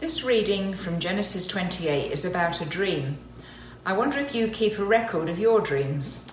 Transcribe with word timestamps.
This 0.00 0.22
reading 0.22 0.74
from 0.74 1.00
Genesis 1.00 1.44
28 1.44 2.12
is 2.12 2.24
about 2.24 2.60
a 2.60 2.64
dream. 2.64 3.18
I 3.84 3.94
wonder 3.94 4.16
if 4.18 4.32
you 4.32 4.46
keep 4.46 4.78
a 4.78 4.84
record 4.84 5.28
of 5.28 5.40
your 5.40 5.60
dreams. 5.60 6.30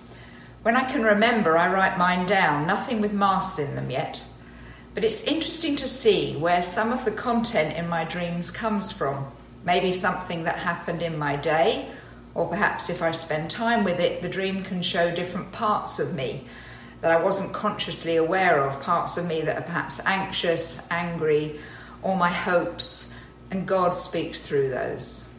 When 0.62 0.76
I 0.76 0.88
can 0.88 1.02
remember, 1.02 1.58
I 1.58 1.72
write 1.72 1.98
mine 1.98 2.26
down, 2.26 2.68
nothing 2.68 3.00
with 3.00 3.12
masks 3.12 3.58
in 3.58 3.74
them 3.74 3.90
yet. 3.90 4.22
But 4.94 5.02
it's 5.02 5.24
interesting 5.24 5.74
to 5.76 5.88
see 5.88 6.36
where 6.36 6.62
some 6.62 6.92
of 6.92 7.04
the 7.04 7.10
content 7.10 7.76
in 7.76 7.88
my 7.88 8.04
dreams 8.04 8.52
comes 8.52 8.92
from. 8.92 9.26
Maybe 9.64 9.92
something 9.92 10.44
that 10.44 10.60
happened 10.60 11.02
in 11.02 11.18
my 11.18 11.34
day, 11.34 11.88
or 12.36 12.46
perhaps 12.46 12.88
if 12.88 13.02
I 13.02 13.10
spend 13.10 13.50
time 13.50 13.82
with 13.82 13.98
it, 13.98 14.22
the 14.22 14.28
dream 14.28 14.62
can 14.62 14.80
show 14.80 15.12
different 15.12 15.50
parts 15.50 15.98
of 15.98 16.14
me 16.14 16.46
that 17.00 17.10
I 17.10 17.20
wasn't 17.20 17.52
consciously 17.52 18.14
aware 18.14 18.64
of, 18.64 18.80
parts 18.80 19.18
of 19.18 19.26
me 19.26 19.40
that 19.40 19.58
are 19.58 19.62
perhaps 19.62 20.00
anxious, 20.06 20.88
angry, 20.92 21.58
or 22.00 22.16
my 22.16 22.30
hopes, 22.30 23.15
and 23.50 23.66
God 23.66 23.94
speaks 23.94 24.46
through 24.46 24.70
those. 24.70 25.34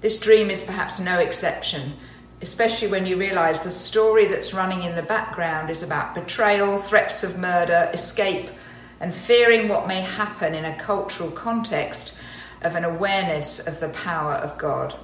This 0.00 0.20
dream 0.20 0.50
is 0.50 0.64
perhaps 0.64 1.00
no 1.00 1.18
exception, 1.18 1.94
especially 2.42 2.88
when 2.88 3.06
you 3.06 3.16
realize 3.16 3.62
the 3.62 3.70
story 3.70 4.26
that's 4.26 4.54
running 4.54 4.82
in 4.82 4.94
the 4.94 5.02
background 5.02 5.70
is 5.70 5.82
about 5.82 6.14
betrayal, 6.14 6.78
threats 6.78 7.24
of 7.24 7.38
murder, 7.38 7.90
escape, 7.92 8.50
and 9.00 9.14
fearing 9.14 9.68
what 9.68 9.88
may 9.88 10.00
happen 10.00 10.54
in 10.54 10.64
a 10.64 10.78
cultural 10.78 11.30
context 11.30 12.18
of 12.62 12.74
an 12.74 12.84
awareness 12.84 13.66
of 13.66 13.80
the 13.80 13.88
power 13.90 14.34
of 14.34 14.58
God. 14.58 14.98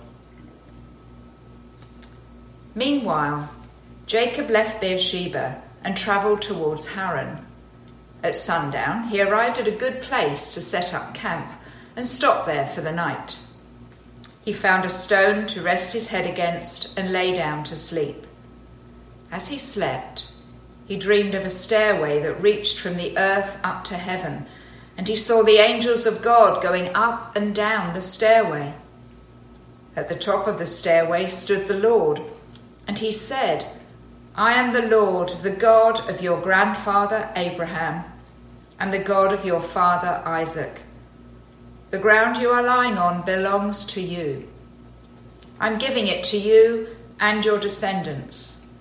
Meanwhile, 2.75 3.51
Jacob 4.07 4.51
left 4.51 4.81
Beersheba 4.81 5.63
and 5.85 5.97
travelled 5.97 6.43
towards 6.43 6.95
Haran. 6.95 7.45
At 8.23 8.37
sundown, 8.37 9.09
he 9.09 9.21
arrived 9.21 9.59
at 9.59 9.67
a 9.67 9.73
good 9.73 10.01
place 10.03 10.55
to 10.55 10.61
set 10.61 10.95
up 10.95 11.13
camp 11.13 11.51
and 11.97 12.07
stopped 12.07 12.47
there 12.47 12.67
for 12.67 12.81
the 12.81 12.93
night. 12.93 13.39
He 14.45 14.53
found 14.53 14.85
a 14.85 14.91
stone 14.91 15.47
to 15.49 15.63
rest 15.63 15.93
his 15.93 16.09
head 16.09 16.29
against 16.29 16.99
and 16.99 17.13
lay 17.13 17.35
down 17.35 17.65
to 17.65 17.77
sleep. 17.77 18.27
As 19.31 19.49
he 19.49 19.59
slept, 19.59 20.33
he 20.87 20.97
dreamed 20.97 21.35
of 21.35 21.45
a 21.45 21.51
stairway 21.51 22.21
that 22.21 22.43
reached 22.43 22.79
from 22.79 22.97
the 22.97 23.17
earth 23.17 23.57
up 23.63 23.85
to 23.85 23.95
heaven, 23.95 24.47
and 24.97 25.09
he 25.09 25.17
saw 25.17 25.43
the 25.43 25.59
angels 25.59 26.07
of 26.07 26.23
God 26.23 26.63
going 26.63 26.91
up 26.95 27.37
and 27.37 27.55
down 27.55 27.95
the 27.95 28.03
stairway. 28.03 28.75
At 29.95 30.09
the 30.09 30.17
top 30.17 30.47
of 30.47 30.59
the 30.59 30.67
stairway 30.67 31.29
stood 31.29 31.69
the 31.69 31.79
Lord, 31.79 32.21
and 32.87 32.99
he 32.99 33.13
said, 33.13 33.67
I 34.35 34.55
am 34.55 34.73
the 34.73 34.89
Lord, 34.89 35.29
the 35.43 35.51
God 35.51 36.09
of 36.09 36.21
your 36.21 36.41
grandfather 36.41 37.31
Abraham, 37.37 38.05
and 38.81 38.93
the 38.93 38.99
God 38.99 39.33
of 39.33 39.45
your 39.45 39.61
father 39.61 40.23
Isaac. 40.25 40.81
The 41.93 41.99
ground 41.99 42.39
you 42.39 42.49
are 42.49 42.63
lying 42.63 42.97
on 42.97 43.21
belongs 43.21 43.85
to 43.89 44.01
you. 44.01 44.49
I'm 45.61 45.77
giving 45.77 46.07
it 46.07 46.25
to 46.25 46.39
you 46.39 46.89
and 47.21 47.45
your 47.45 47.59
descendants. 47.59 48.73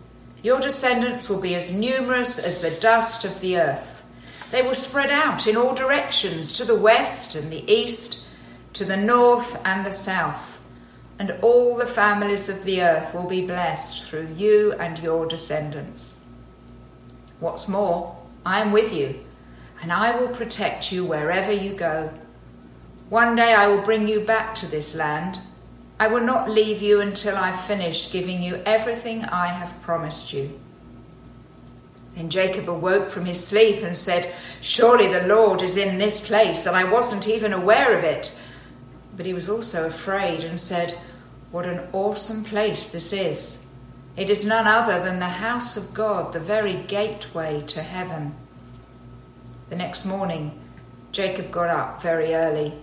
Your 0.42 0.62
descendants 0.62 1.30
will 1.30 1.42
be 1.42 1.54
as 1.54 1.76
numerous 1.76 2.40
as 2.40 2.62
the 2.62 2.72
dust 2.72 3.26
of 3.26 3.42
the 3.42 3.58
earth. 3.58 4.06
They 4.52 4.62
will 4.62 4.76
spread 4.76 5.10
out 5.10 5.46
in 5.46 5.58
all 5.58 5.76
directions 5.76 6.54
to 6.54 6.64
the 6.64 6.80
west 6.80 7.36
and 7.36 7.52
the 7.52 7.70
east, 7.70 8.26
to 8.74 8.86
the 8.86 8.96
north 8.96 9.62
and 9.66 9.86
the 9.86 9.92
south, 9.92 10.64
and 11.20 11.32
all 11.42 11.76
the 11.76 11.88
families 11.88 12.48
of 12.48 12.64
the 12.64 12.82
earth 12.82 13.14
will 13.14 13.28
be 13.28 13.46
blessed 13.46 14.06
through 14.06 14.30
you 14.38 14.72
and 14.80 14.98
your 15.00 15.26
descendants. 15.26 16.26
What's 17.42 17.68
more, 17.68 18.18
I 18.46 18.62
am 18.62 18.72
with 18.72 18.94
you, 18.94 19.20
and 19.82 19.92
I 19.92 20.18
will 20.18 20.30
protect 20.30 20.94
you 20.94 21.04
wherever 21.04 21.52
you 21.52 21.74
go. 21.74 22.14
One 23.12 23.36
day 23.36 23.54
I 23.54 23.68
will 23.68 23.82
bring 23.82 24.08
you 24.08 24.22
back 24.22 24.56
to 24.56 24.66
this 24.66 24.96
land. 24.96 25.38
I 26.00 26.08
will 26.08 26.22
not 26.22 26.50
leave 26.50 26.82
you 26.82 27.02
until 27.02 27.36
I've 27.36 27.60
finished 27.66 28.14
giving 28.14 28.42
you 28.42 28.64
everything 28.66 29.26
I 29.26 29.48
have 29.48 29.82
promised 29.82 30.32
you. 30.32 30.58
Then 32.16 32.30
Jacob 32.30 32.70
awoke 32.70 33.10
from 33.10 33.26
his 33.26 33.46
sleep 33.46 33.84
and 33.84 33.98
said, 33.98 34.34
Surely 34.62 35.12
the 35.12 35.28
Lord 35.28 35.62
is 35.62 35.76
in 35.76 35.98
this 35.98 36.26
place, 36.26 36.66
and 36.66 36.74
I 36.74 36.86
wasn't 36.86 37.28
even 37.28 37.52
aware 37.52 37.98
of 37.98 38.06
it. 38.06 38.34
But 39.18 39.26
he 39.26 39.34
was 39.34 39.50
also 39.50 39.86
afraid 39.86 40.46
and 40.46 40.58
said, 40.58 40.98
What 41.52 41.66
an 41.66 41.90
awesome 41.92 42.46
place 42.46 42.88
this 42.88 43.12
is! 43.12 43.74
It 44.16 44.30
is 44.30 44.46
none 44.46 44.68
other 44.68 45.04
than 45.04 45.20
the 45.20 45.26
house 45.26 45.76
of 45.76 45.94
God, 45.94 46.32
the 46.32 46.40
very 46.40 46.76
gateway 46.76 47.62
to 47.68 47.82
heaven. 47.82 48.36
The 49.68 49.76
next 49.76 50.06
morning, 50.06 50.58
Jacob 51.12 51.52
got 51.52 51.70
up 51.70 52.02
very 52.02 52.34
early. 52.34 52.82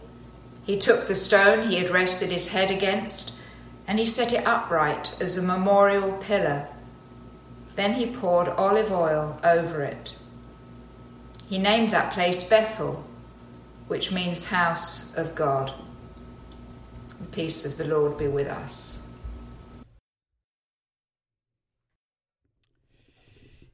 He 0.69 0.77
took 0.77 1.09
the 1.09 1.15
stone 1.15 1.71
he 1.71 1.77
had 1.77 1.89
rested 1.89 2.29
his 2.31 2.49
head 2.49 2.71
against, 2.71 3.41
and 3.87 3.99
he 3.99 4.05
set 4.05 4.35
it 4.35 4.47
upright 4.47 5.17
as 5.19 5.39
a 5.39 5.43
memorial 5.43 6.13
pillar. 6.19 6.69
Then 7.75 7.95
he 7.95 8.13
poured 8.13 8.49
olive 8.49 8.93
oil 8.93 9.41
over 9.43 9.83
it. 9.83 10.15
He 11.49 11.57
named 11.57 11.91
that 11.93 12.13
place 12.13 12.47
Bethel, 12.47 13.03
which 13.87 14.13
means 14.13 14.51
house 14.51 15.15
of 15.17 15.35
God. 15.35 15.73
The 17.19 17.29
peace 17.29 17.65
of 17.65 17.79
the 17.79 17.89
Lord 17.89 18.19
be 18.19 18.29
with 18.29 18.49
us. 18.49 19.07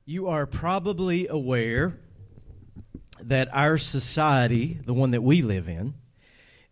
You 0.05 0.29
are 0.29 0.47
probably 0.47 1.27
aware 1.27 1.99
that 3.21 3.49
our 3.53 3.79
society, 3.79 4.79
the 4.85 4.95
one 4.95 5.11
that 5.11 5.23
we 5.25 5.43
live 5.43 5.69
in, 5.69 5.95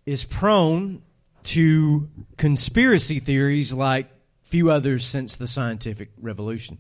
is 0.07 0.25
prone 0.25 1.03
to 1.45 2.09
conspiracy 2.37 3.19
theories 3.19 3.73
like 3.73 4.09
few 4.43 4.71
others 4.71 5.05
since 5.05 5.37
the 5.37 5.49
scientific 5.49 6.11
revolution. 6.21 6.79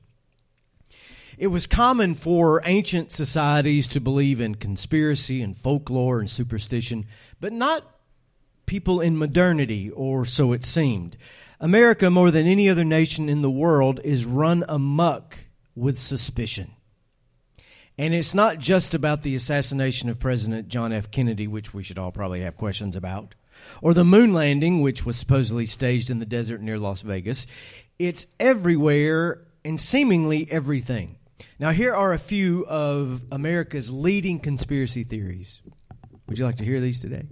It 1.38 1.47
was 1.47 1.66
common 1.66 2.15
for 2.15 2.61
ancient 2.65 3.11
societies 3.11 3.88
to 3.88 4.00
believe 4.00 4.41
in 4.41 4.56
conspiracy 4.56 5.43
and 5.43 5.56
folklore 5.56 6.21
and 6.21 6.28
superstition, 6.28 7.06
but 7.41 7.53
not 7.53 7.84
people 8.66 9.00
in 9.00 9.16
modernity, 9.16 9.91
or 9.91 10.25
so 10.25 10.53
it 10.53 10.65
seemed. 10.65 11.16
America, 11.59 12.11
more 12.11 12.31
than 12.31 12.47
any 12.47 12.69
other 12.69 12.84
nation 12.84 13.28
in 13.28 13.43
the 13.43 13.50
world, 13.50 14.00
is 14.05 14.27
run 14.27 14.65
amuck 14.69 15.38
with 15.75 15.99
suspicion. 15.99 16.72
And 17.99 18.15
it's 18.15 18.35
not 18.35 18.59
just 18.59 18.95
about 18.95 19.23
the 19.23 19.35
assassination 19.35 20.09
of 20.09 20.19
President 20.19 20.69
John 20.69 20.93
F. 20.93 21.11
Kennedy, 21.11 21.47
which 21.47 21.75
we 21.75 21.83
should 21.83 21.99
all 21.99 22.13
probably 22.13 22.41
have 22.41 22.57
questions 22.57 22.97
about, 22.97 23.35
or 23.83 23.93
the 23.93 24.05
moon 24.05 24.33
landing, 24.33 24.81
which 24.81 25.05
was 25.05 25.17
supposedly 25.17 25.67
staged 25.67 26.11
in 26.11 26.19
the 26.19 26.27
desert 26.27 26.63
near 26.63 26.79
Las 26.79 27.03
Vegas. 27.03 27.47
It's 27.99 28.27
everywhere 28.41 29.43
and 29.65 29.81
seemingly 29.81 30.51
everything. 30.51 31.17
Now, 31.59 31.71
here 31.71 31.95
are 31.95 32.13
a 32.13 32.19
few 32.19 32.67
of 32.67 33.23
America's 33.31 33.91
leading 33.91 34.41
conspiracy 34.41 35.05
theories. 35.05 35.61
Would 36.27 36.39
you 36.39 36.45
like 36.45 36.57
to 36.57 36.65
hear 36.65 36.81
these 36.81 37.01
today? 37.01 37.25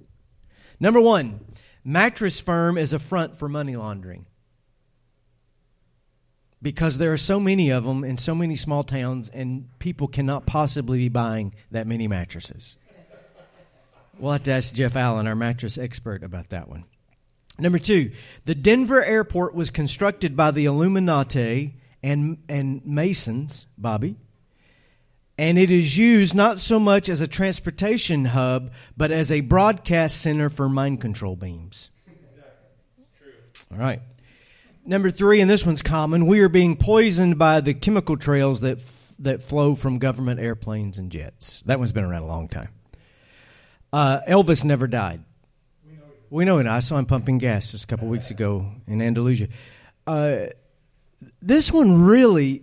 Number 0.78 1.00
one 1.00 1.40
mattress 1.84 2.38
firm 2.38 2.76
is 2.76 2.92
a 2.92 2.98
front 2.98 3.34
for 3.34 3.48
money 3.48 3.76
laundering 3.76 4.26
because 6.62 6.98
there 6.98 7.12
are 7.12 7.18
so 7.18 7.40
many 7.40 7.70
of 7.70 7.84
them 7.84 8.04
in 8.04 8.16
so 8.16 8.34
many 8.34 8.56
small 8.56 8.84
towns, 8.84 9.28
and 9.30 9.68
people 9.78 10.08
cannot 10.08 10.46
possibly 10.46 10.98
be 10.98 11.08
buying 11.08 11.54
that 11.70 11.86
many 11.86 12.06
mattresses. 12.06 12.76
We'll 14.18 14.32
have 14.32 14.42
to 14.44 14.52
ask 14.52 14.74
Jeff 14.74 14.96
Allen, 14.96 15.26
our 15.26 15.34
mattress 15.34 15.78
expert, 15.78 16.22
about 16.22 16.50
that 16.50 16.68
one. 16.68 16.84
Number 17.58 17.78
two, 17.78 18.10
the 18.44 18.54
Denver 18.54 19.02
airport 19.02 19.54
was 19.54 19.70
constructed 19.70 20.36
by 20.36 20.50
the 20.50 20.66
Illuminati 20.66 21.76
and, 22.02 22.38
and 22.48 22.84
Masons, 22.84 23.66
Bobby, 23.78 24.16
and 25.38 25.58
it 25.58 25.70
is 25.70 25.96
used 25.96 26.34
not 26.34 26.58
so 26.58 26.78
much 26.78 27.08
as 27.08 27.22
a 27.22 27.26
transportation 27.26 28.26
hub, 28.26 28.72
but 28.94 29.10
as 29.10 29.32
a 29.32 29.40
broadcast 29.40 30.20
center 30.20 30.50
for 30.50 30.68
mind 30.68 31.00
control 31.00 31.36
beams. 31.36 31.90
All 33.72 33.78
right. 33.78 34.02
Number 34.84 35.10
three, 35.10 35.40
and 35.40 35.50
this 35.50 35.64
one's 35.64 35.82
common, 35.82 36.26
we 36.26 36.40
are 36.40 36.48
being 36.48 36.76
poisoned 36.76 37.38
by 37.38 37.60
the 37.60 37.74
chemical 37.74 38.16
trails 38.16 38.60
that 38.60 38.80
that 39.20 39.42
flow 39.42 39.74
from 39.74 39.98
government 39.98 40.40
airplanes 40.40 40.98
and 40.98 41.12
jets. 41.12 41.62
That 41.66 41.78
one's 41.78 41.92
been 41.92 42.04
around 42.04 42.22
a 42.22 42.26
long 42.26 42.48
time. 42.48 42.70
Uh, 43.92 44.20
Elvis 44.26 44.64
never 44.64 44.86
died. 44.86 45.22
We 45.86 45.92
know, 45.92 46.02
we 46.30 46.44
know 46.44 46.58
it. 46.58 46.66
I 46.66 46.80
saw 46.80 46.98
him 46.98 47.06
pumping 47.06 47.38
gas 47.38 47.70
just 47.70 47.84
a 47.84 47.86
couple 47.86 48.08
weeks 48.08 48.30
ago 48.30 48.72
in 48.86 49.02
Andalusia. 49.02 49.48
Uh, 50.06 50.46
this 51.42 51.70
one 51.70 52.02
really, 52.02 52.62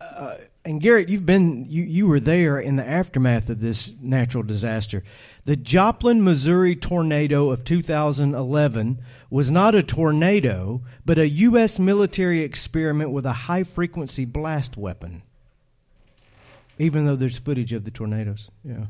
uh, 0.00 0.36
and 0.64 0.80
Garrett, 0.80 1.08
you've 1.08 1.26
been 1.26 1.66
you 1.68 1.82
you 1.82 2.06
were 2.06 2.20
there 2.20 2.58
in 2.58 2.76
the 2.76 2.86
aftermath 2.86 3.50
of 3.50 3.60
this 3.60 3.92
natural 4.00 4.42
disaster. 4.42 5.04
The 5.44 5.56
Joplin, 5.56 6.24
Missouri 6.24 6.74
tornado 6.74 7.50
of 7.50 7.64
2011 7.64 9.02
was 9.30 9.50
not 9.50 9.74
a 9.74 9.82
tornado, 9.82 10.82
but 11.04 11.18
a 11.18 11.28
U.S. 11.28 11.78
military 11.78 12.40
experiment 12.40 13.10
with 13.10 13.26
a 13.26 13.32
high 13.32 13.64
frequency 13.64 14.24
blast 14.24 14.76
weapon. 14.76 15.22
Even 16.78 17.06
though 17.06 17.16
there's 17.16 17.38
footage 17.38 17.72
of 17.72 17.84
the 17.84 17.90
tornadoes, 17.90 18.50
yeah. 18.64 18.86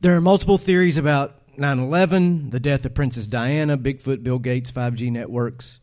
There 0.00 0.14
are 0.14 0.20
multiple 0.20 0.58
theories 0.58 0.98
about 0.98 1.40
9 1.56 1.78
11, 1.78 2.50
the 2.50 2.60
death 2.60 2.84
of 2.84 2.94
Princess 2.94 3.26
Diana, 3.26 3.78
Bigfoot, 3.78 4.22
Bill 4.22 4.38
Gates, 4.38 4.70
5G 4.70 5.10
networks. 5.10 5.80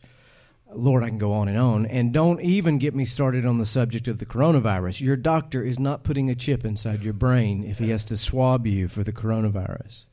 Lord, 0.74 1.04
I 1.04 1.10
can 1.10 1.18
go 1.18 1.34
on 1.34 1.48
and 1.48 1.58
on. 1.58 1.86
And 1.86 2.14
don't 2.14 2.42
even 2.42 2.78
get 2.78 2.96
me 2.96 3.04
started 3.04 3.46
on 3.46 3.58
the 3.58 3.66
subject 3.66 4.08
of 4.08 4.20
the 4.20 4.26
coronavirus. 4.26 5.02
Your 5.02 5.18
doctor 5.18 5.64
is 5.64 5.80
not 5.80 6.04
putting 6.04 6.30
a 6.30 6.36
chip 6.36 6.64
inside 6.64 7.04
your 7.04 7.14
brain 7.14 7.64
if 7.64 7.80
he 7.80 7.90
has 7.90 8.04
to 8.06 8.18
swab 8.18 8.68
you 8.68 8.88
for 8.88 9.04
the 9.04 9.12
coronavirus. 9.12 10.06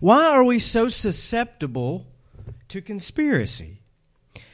Why 0.00 0.24
are 0.24 0.44
we 0.44 0.58
so 0.58 0.88
susceptible 0.88 2.06
to 2.68 2.80
conspiracy? 2.80 3.80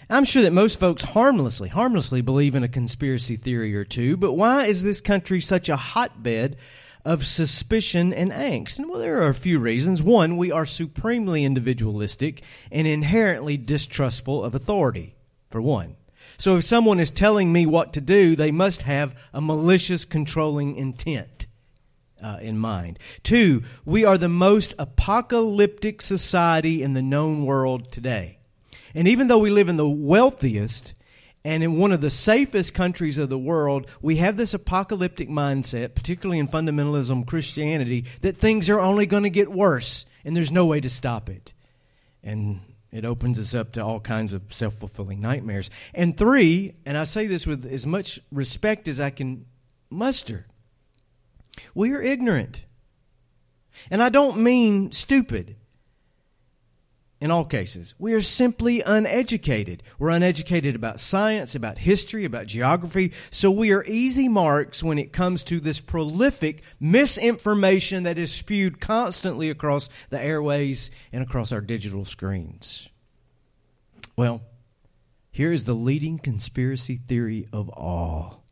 I'm 0.09 0.25
sure 0.25 0.43
that 0.43 0.53
most 0.53 0.81
folks 0.81 1.05
harmlessly, 1.05 1.69
harmlessly 1.69 2.21
believe 2.21 2.57
in 2.57 2.65
a 2.65 2.69
conspiracy 2.69 3.37
theory 3.37 3.77
or 3.77 3.85
two, 3.85 4.17
but 4.17 4.33
why 4.33 4.67
is 4.67 4.83
this 4.83 5.01
country 5.01 5.41
such 5.41 5.69
a 5.69 5.77
hotbed 5.77 6.57
of 7.05 7.25
suspicion 7.25 8.13
and 8.13 8.33
angst? 8.33 8.79
And 8.79 8.91
well, 8.91 8.99
there 8.99 9.23
are 9.23 9.29
a 9.29 9.35
few 9.35 9.61
reasons. 9.61 10.03
One, 10.03 10.37
we 10.37 10.51
are 10.51 10.67
supremely 10.67 11.45
individualistic 11.45 12.43
and 12.73 12.89
inherently 12.89 13.57
distrustful 13.57 14.45
of 14.45 14.55
authority, 14.55 15.15
for 15.49 15.63
one. 15.63 15.95
So 16.37 16.57
if 16.57 16.65
someone 16.65 16.99
is 16.99 17.11
telling 17.11 17.53
me 17.53 17.65
what 17.65 17.93
to 17.93 18.01
do, 18.01 18.35
they 18.35 18.51
must 18.51 18.83
have 18.83 19.15
a 19.33 19.41
malicious 19.41 20.05
controlling 20.05 20.75
intent. 20.75 21.40
Uh, 22.23 22.37
in 22.43 22.59
mind. 22.59 22.99
Two, 23.23 23.63
we 23.87 24.05
are 24.05 24.19
the 24.19 24.29
most 24.29 24.75
apocalyptic 24.79 26.03
society 26.03 26.83
in 26.83 26.93
the 26.93 27.01
known 27.01 27.47
world 27.47 27.91
today. 27.91 28.41
And 28.95 29.09
even 29.09 29.29
though 29.29 29.39
we 29.39 29.49
live 29.49 29.71
in 29.71 29.79
the 29.79 29.89
wealthiest 29.89 30.93
and 31.45 31.63
in 31.63 31.79
one 31.79 31.93
of 31.93 32.01
the 32.01 32.11
safest 32.11 32.75
countries 32.75 33.17
of 33.17 33.31
the 33.31 33.39
world, 33.39 33.87
we 34.03 34.17
have 34.17 34.37
this 34.37 34.53
apocalyptic 34.53 35.29
mindset, 35.29 35.95
particularly 35.95 36.39
in 36.39 36.49
fundamentalism 36.49 37.27
Christianity, 37.27 38.05
that 38.21 38.37
things 38.37 38.69
are 38.69 38.81
only 38.81 39.07
going 39.07 39.23
to 39.23 39.31
get 39.31 39.51
worse 39.51 40.05
and 40.25 40.37
there's 40.37 40.53
no 40.53 40.67
way 40.67 40.81
to 40.81 40.91
stop 40.91 41.31
it. 41.31 41.55
And 42.23 42.61
it 42.93 43.05
opens 43.05 43.39
us 43.39 43.55
up 43.55 43.73
to 43.73 43.85
all 43.85 44.01
kinds 44.01 44.33
of 44.33 44.53
self 44.53 44.75
fulfilling 44.75 45.21
nightmares. 45.21 45.71
And 45.95 46.17
three, 46.17 46.75
and 46.85 46.99
I 46.99 47.05
say 47.05 47.27
this 47.27 47.47
with 47.47 47.65
as 47.65 47.87
much 47.87 48.21
respect 48.31 48.89
as 48.89 49.01
I 49.01 49.11
can 49.11 49.47
muster, 49.89 50.47
we 51.75 51.93
are 51.93 52.03
ignorant. 52.03 52.65
And 53.91 54.03
I 54.03 54.09
don't 54.09 54.39
mean 54.39 54.93
stupid 54.93 55.57
in 57.21 57.31
all 57.31 57.45
cases. 57.45 57.95
We 57.99 58.15
are 58.15 58.23
simply 58.23 58.81
uneducated. 58.81 59.83
We're 59.99 60.11
uneducated 60.11 60.75
about 60.75 61.01
science, 61.01 61.55
about 61.55 61.79
history, 61.79 62.25
about 62.25 62.47
geography, 62.47 63.13
so 63.31 63.51
we 63.51 63.73
are 63.73 63.85
easy 63.85 64.29
marks 64.29 64.83
when 64.83 64.99
it 64.99 65.13
comes 65.13 65.43
to 65.45 65.61
this 65.61 65.81
prolific 65.81 66.63
misinformation 66.81 68.05
that 68.05 68.19
is 68.19 68.33
spewed 68.33 68.81
constantly 68.81 69.51
across 69.51 69.91
the 70.09 70.21
airways 70.21 70.91
and 71.13 71.23
across 71.23 71.53
our 71.53 71.61
digital 71.61 72.05
screens. 72.05 72.89
Well, 74.17 74.41
here 75.31 75.53
is 75.53 75.65
the 75.65 75.75
leading 75.75 76.19
conspiracy 76.19 76.97
theory 76.97 77.47
of 77.53 77.69
all. 77.71 78.45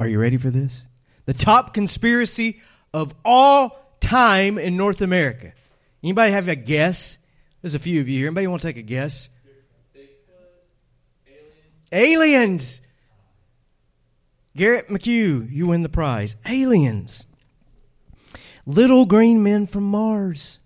Are 0.00 0.08
you 0.08 0.18
ready 0.18 0.36
for 0.36 0.50
this? 0.50 0.84
The 1.26 1.34
top 1.34 1.74
conspiracy 1.74 2.60
of 2.92 3.14
all 3.24 3.96
time 4.00 4.58
in 4.58 4.76
North 4.76 5.00
America. 5.00 5.52
Anybody 6.02 6.32
have 6.32 6.48
a 6.48 6.54
guess? 6.54 7.18
There's 7.62 7.74
a 7.74 7.78
few 7.78 8.00
of 8.00 8.08
you 8.08 8.18
here. 8.18 8.26
Anybody 8.28 8.46
want 8.46 8.62
to 8.62 8.68
take 8.68 8.76
a 8.76 8.82
guess? 8.82 9.30
aliens. 11.90 12.20
aliens. 12.20 12.80
Garrett 14.56 14.88
McHugh, 14.88 15.50
you 15.50 15.66
win 15.66 15.82
the 15.82 15.88
prize. 15.88 16.36
Aliens. 16.46 17.24
Little 18.66 19.04
green 19.04 19.42
men 19.42 19.66
from 19.66 19.84
Mars. 19.84 20.60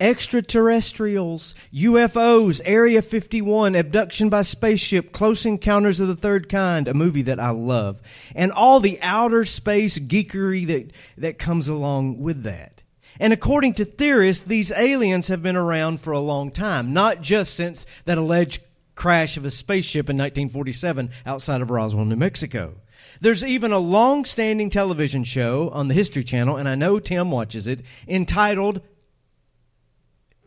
Extraterrestrials, 0.00 1.54
UFOs, 1.74 2.60
Area 2.64 3.02
51, 3.02 3.74
abduction 3.74 4.28
by 4.28 4.42
spaceship, 4.42 5.12
Close 5.12 5.44
Encounters 5.44 5.98
of 5.98 6.06
the 6.06 6.14
Third 6.14 6.48
Kind, 6.48 6.86
a 6.86 6.94
movie 6.94 7.22
that 7.22 7.40
I 7.40 7.50
love, 7.50 8.00
and 8.34 8.52
all 8.52 8.78
the 8.78 9.00
outer 9.02 9.44
space 9.44 9.98
geekery 9.98 10.66
that, 10.68 10.92
that 11.16 11.38
comes 11.38 11.66
along 11.66 12.20
with 12.20 12.44
that. 12.44 12.82
And 13.18 13.32
according 13.32 13.74
to 13.74 13.84
theorists, 13.84 14.44
these 14.44 14.70
aliens 14.72 15.28
have 15.28 15.42
been 15.42 15.56
around 15.56 16.00
for 16.00 16.12
a 16.12 16.20
long 16.20 16.52
time, 16.52 16.92
not 16.92 17.20
just 17.20 17.54
since 17.54 17.84
that 18.04 18.18
alleged 18.18 18.62
crash 18.94 19.36
of 19.36 19.44
a 19.44 19.50
spaceship 19.50 20.08
in 20.08 20.16
1947 20.16 21.10
outside 21.26 21.60
of 21.60 21.70
Roswell, 21.70 22.04
New 22.04 22.16
Mexico. 22.16 22.74
There's 23.20 23.44
even 23.44 23.72
a 23.72 23.78
long 23.78 24.24
standing 24.24 24.70
television 24.70 25.24
show 25.24 25.70
on 25.70 25.88
the 25.88 25.94
History 25.94 26.22
Channel, 26.22 26.56
and 26.56 26.68
I 26.68 26.76
know 26.76 27.00
Tim 27.00 27.32
watches 27.32 27.66
it, 27.66 27.80
entitled 28.06 28.80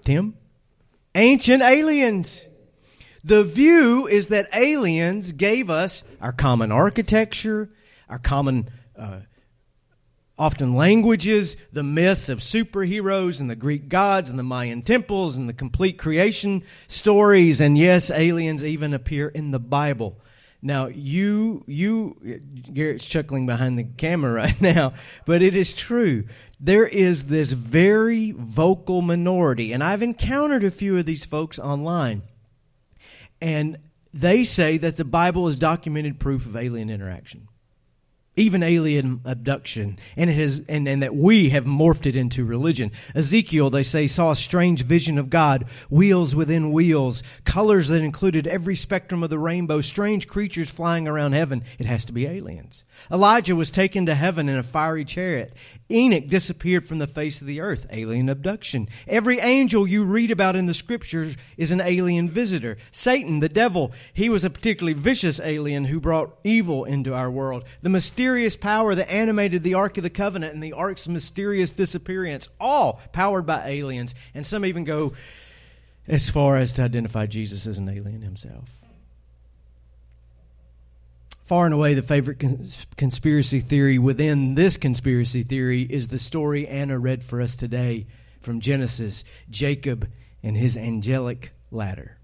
Tim? 0.04 0.36
Ancient 1.16 1.62
Aliens. 1.62 2.48
The 3.24 3.44
view 3.44 4.08
is 4.08 4.28
that 4.28 4.48
aliens 4.54 5.32
gave 5.32 5.70
us 5.70 6.04
our 6.20 6.32
common 6.32 6.72
architecture, 6.72 7.70
our 8.10 8.18
common 8.18 8.70
uh, 8.98 9.20
often 10.40 10.74
languages, 10.74 11.56
the 11.72 11.84
myths 11.84 12.30
of 12.30 12.40
superheroes 12.40 13.40
and 13.40 13.48
the 13.48 13.56
Greek 13.56 13.90
gods 13.90 14.32
and 14.32 14.40
the 14.40 14.44
Mayan 14.44 14.82
temples 14.82 15.38
and 15.38 15.48
the 15.48 15.54
complete 15.54 16.00
creation 16.00 16.64
stories. 16.88 17.62
And 17.62 17.78
yes, 17.78 18.10
aliens 18.10 18.66
even 18.66 18.94
appear 18.96 19.28
in 19.28 19.52
the 19.52 19.60
Bible. 19.60 20.20
Now, 20.64 20.88
you, 20.88 21.64
you, 21.68 22.18
Garrett's 22.74 23.06
chuckling 23.06 23.46
behind 23.46 23.78
the 23.78 23.84
camera 23.84 24.34
right 24.36 24.62
now, 24.62 24.94
but 25.26 25.44
it 25.44 25.56
is 25.56 25.74
true. 25.74 26.26
There 26.64 26.86
is 26.86 27.24
this 27.24 27.54
very 27.54 28.32
vocal 28.38 29.02
minority, 29.02 29.74
and 29.74 29.84
I've 29.84 30.04
encountered 30.04 30.64
a 30.64 30.70
few 30.70 30.96
of 30.96 31.08
these 31.08 31.26
folks 31.26 31.58
online, 31.58 32.22
and 33.42 33.80
they 34.14 34.44
say 34.44 34.78
that 34.78 34.96
the 34.96 35.04
Bible 35.04 35.48
is 35.48 35.56
documented 35.56 36.20
proof 36.20 36.46
of 36.46 36.56
alien 36.56 36.92
interaction 36.92 37.48
even 38.38 38.64
alien 38.64 39.20
abduction, 39.26 40.00
and 40.16 40.30
it 40.30 40.34
has, 40.34 40.62
and, 40.70 40.88
and 40.88 41.04
that 41.04 41.14
we 41.14 41.50
have 41.50 41.66
morphed 41.66 42.06
it 42.06 42.16
into 42.16 42.46
religion. 42.46 42.92
Ezekiel, 43.14 43.70
they 43.70 43.84
say, 43.84 44.08
saw 44.08 44.32
a 44.32 44.36
strange 44.38 44.84
vision 44.84 45.18
of 45.18 45.30
God, 45.30 45.66
wheels 45.90 46.34
within 46.34 46.72
wheels, 46.72 47.24
colors 47.44 47.90
that 47.90 48.02
included 48.02 48.48
every 48.48 48.76
spectrum 48.76 49.22
of 49.22 49.30
the 49.30 49.38
rainbow, 49.38 49.82
strange 49.82 50.28
creatures 50.28 50.70
flying 50.70 51.10
around 51.10 51.34
heaven. 51.34 51.64
It 51.78 51.86
has 51.86 52.06
to 52.06 52.14
be 52.14 52.26
aliens. 52.26 52.86
Elijah 53.12 53.56
was 53.56 53.70
taken 53.70 54.06
to 54.06 54.16
heaven 54.16 54.48
in 54.48 54.58
a 54.58 54.64
fiery 54.64 55.04
chariot. 55.04 55.54
Enoch 55.92 56.28
disappeared 56.28 56.88
from 56.88 57.00
the 57.00 57.08
face 57.08 57.42
of 57.42 57.48
the 57.48 57.62
earth, 57.62 57.86
alien 57.92 58.30
abduction. 58.30 58.88
Every 59.08 59.40
angel 59.40 59.88
you 59.88 60.04
read 60.04 60.32
about 60.32 60.56
in 60.56 60.66
the 60.66 60.74
scriptures 60.74 61.38
is 61.58 61.72
an 61.72 61.82
alien 61.82 62.30
visitor. 62.30 62.78
Satan, 62.92 63.40
the 63.40 63.50
devil, 63.50 63.92
he 64.14 64.30
was 64.30 64.44
a 64.44 64.50
particularly 64.50 64.94
vicious 64.94 65.40
alien 65.40 65.86
who 65.86 66.00
brought 66.00 66.38
evil 66.44 66.86
into 66.86 67.14
our 67.14 67.30
world. 67.30 67.64
The 67.82 67.90
mysterious 67.90 68.58
power 68.58 68.96
that 68.96 69.12
animated 69.12 69.64
the 69.64 69.74
Ark 69.74 69.98
of 69.98 70.04
the 70.04 70.10
Covenant 70.10 70.54
and 70.54 70.64
the 70.64 70.74
Ark's 70.74 71.08
mysterious 71.08 71.72
disappearance, 71.72 72.50
all 72.60 73.00
powered 73.12 73.46
by 73.46 73.68
aliens. 73.68 74.16
And 74.34 74.46
some 74.46 74.66
even 74.66 74.84
go 74.84 75.14
as 76.08 76.30
far 76.30 76.58
as 76.58 76.74
to 76.74 76.84
identify 76.84 77.26
Jesus 77.26 77.68
as 77.68 77.78
an 77.78 77.90
alien 77.90 78.22
himself 78.22 78.81
far 81.52 81.66
and 81.66 81.74
away 81.74 81.94
the 81.94 82.02
favorite 82.02 82.40
cons- 82.40 82.88
conspiracy 82.96 83.60
theory 83.60 84.00
within 84.00 84.56
this 84.56 84.78
conspiracy 84.78 85.44
theory 85.44 85.82
is 85.82 86.08
the 86.08 86.18
story 86.18 86.66
Anna 86.66 86.98
read 86.98 87.22
for 87.22 87.42
us 87.42 87.58
today 87.58 88.08
from 88.40 88.62
Genesis 88.62 89.26
Jacob 89.50 90.10
and 90.42 90.56
his 90.56 90.78
angelic 90.78 91.52
ladder. 91.70 92.18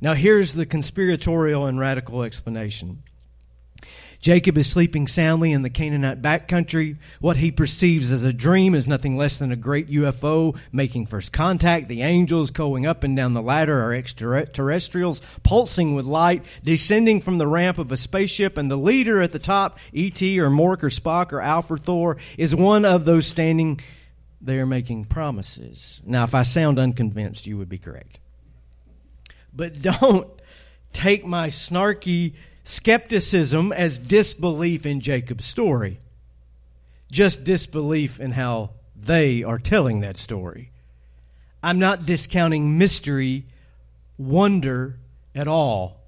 Now, 0.00 0.14
here's 0.14 0.54
the 0.54 0.64
conspiratorial 0.64 1.66
and 1.66 1.78
radical 1.78 2.22
explanation. 2.22 3.02
Jacob 4.26 4.58
is 4.58 4.68
sleeping 4.68 5.06
soundly 5.06 5.52
in 5.52 5.62
the 5.62 5.70
Canaanite 5.70 6.20
backcountry. 6.20 6.96
What 7.20 7.36
he 7.36 7.52
perceives 7.52 8.10
as 8.10 8.24
a 8.24 8.32
dream 8.32 8.74
is 8.74 8.84
nothing 8.84 9.16
less 9.16 9.36
than 9.36 9.52
a 9.52 9.56
great 9.56 9.88
UFO 9.88 10.58
making 10.72 11.06
first 11.06 11.32
contact. 11.32 11.86
The 11.86 12.02
angels 12.02 12.50
going 12.50 12.86
up 12.86 13.04
and 13.04 13.16
down 13.16 13.34
the 13.34 13.40
ladder 13.40 13.80
are 13.80 13.94
extraterrestrials 13.94 15.22
pulsing 15.44 15.94
with 15.94 16.06
light, 16.06 16.44
descending 16.64 17.20
from 17.20 17.38
the 17.38 17.46
ramp 17.46 17.78
of 17.78 17.92
a 17.92 17.96
spaceship, 17.96 18.56
and 18.56 18.68
the 18.68 18.76
leader 18.76 19.22
at 19.22 19.30
the 19.30 19.38
top, 19.38 19.78
E.T. 19.92 20.40
or 20.40 20.50
Mork 20.50 20.82
or 20.82 20.88
Spock 20.88 21.32
or 21.32 21.40
Alpha 21.40 21.76
Thor, 21.76 22.16
is 22.36 22.52
one 22.52 22.84
of 22.84 23.04
those 23.04 23.28
standing 23.28 23.78
there 24.40 24.66
making 24.66 25.04
promises. 25.04 26.02
Now, 26.04 26.24
if 26.24 26.34
I 26.34 26.42
sound 26.42 26.80
unconvinced, 26.80 27.46
you 27.46 27.58
would 27.58 27.68
be 27.68 27.78
correct. 27.78 28.18
But 29.54 29.80
don't 29.80 30.28
take 30.92 31.24
my 31.24 31.46
snarky 31.46 32.34
skepticism 32.66 33.72
as 33.72 33.98
disbelief 33.98 34.84
in 34.84 35.00
Jacob's 35.00 35.46
story, 35.46 36.00
just 37.10 37.44
disbelief 37.44 38.18
in 38.18 38.32
how 38.32 38.70
they 38.96 39.44
are 39.44 39.58
telling 39.58 40.00
that 40.00 40.16
story. 40.16 40.72
I'm 41.62 41.78
not 41.78 42.06
discounting 42.06 42.76
mystery, 42.76 43.46
wonder 44.18 44.98
at 45.34 45.46
all 45.46 46.00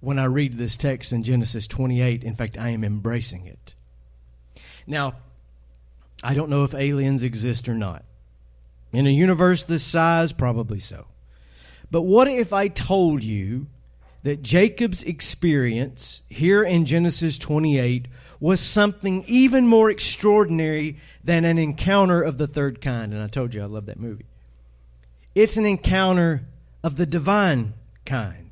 when 0.00 0.18
I 0.18 0.24
read 0.24 0.54
this 0.54 0.76
text 0.76 1.12
in 1.12 1.24
Genesis 1.24 1.66
28. 1.66 2.22
In 2.22 2.36
fact, 2.36 2.56
I 2.56 2.68
am 2.68 2.84
embracing 2.84 3.46
it. 3.46 3.74
Now, 4.86 5.14
I 6.22 6.34
don't 6.34 6.50
know 6.50 6.62
if 6.62 6.74
aliens 6.74 7.24
exist 7.24 7.68
or 7.68 7.74
not. 7.74 8.04
In 8.92 9.08
a 9.08 9.10
universe 9.10 9.64
this 9.64 9.82
size, 9.82 10.32
probably 10.32 10.78
so. 10.78 11.06
But 11.90 12.02
what 12.02 12.28
if 12.28 12.52
I 12.52 12.68
told 12.68 13.24
you 13.24 13.66
that 14.26 14.42
Jacob's 14.42 15.04
experience 15.04 16.22
here 16.28 16.64
in 16.64 16.84
Genesis 16.84 17.38
28 17.38 18.08
was 18.40 18.60
something 18.60 19.24
even 19.28 19.68
more 19.68 19.88
extraordinary 19.88 20.96
than 21.22 21.44
an 21.44 21.58
encounter 21.58 22.22
of 22.22 22.36
the 22.36 22.48
third 22.48 22.80
kind? 22.80 23.14
And 23.14 23.22
I 23.22 23.28
told 23.28 23.54
you 23.54 23.62
I 23.62 23.66
love 23.66 23.86
that 23.86 24.00
movie. 24.00 24.26
It's 25.36 25.56
an 25.56 25.64
encounter 25.64 26.44
of 26.82 26.96
the 26.96 27.06
divine 27.06 27.74
kind. 28.04 28.46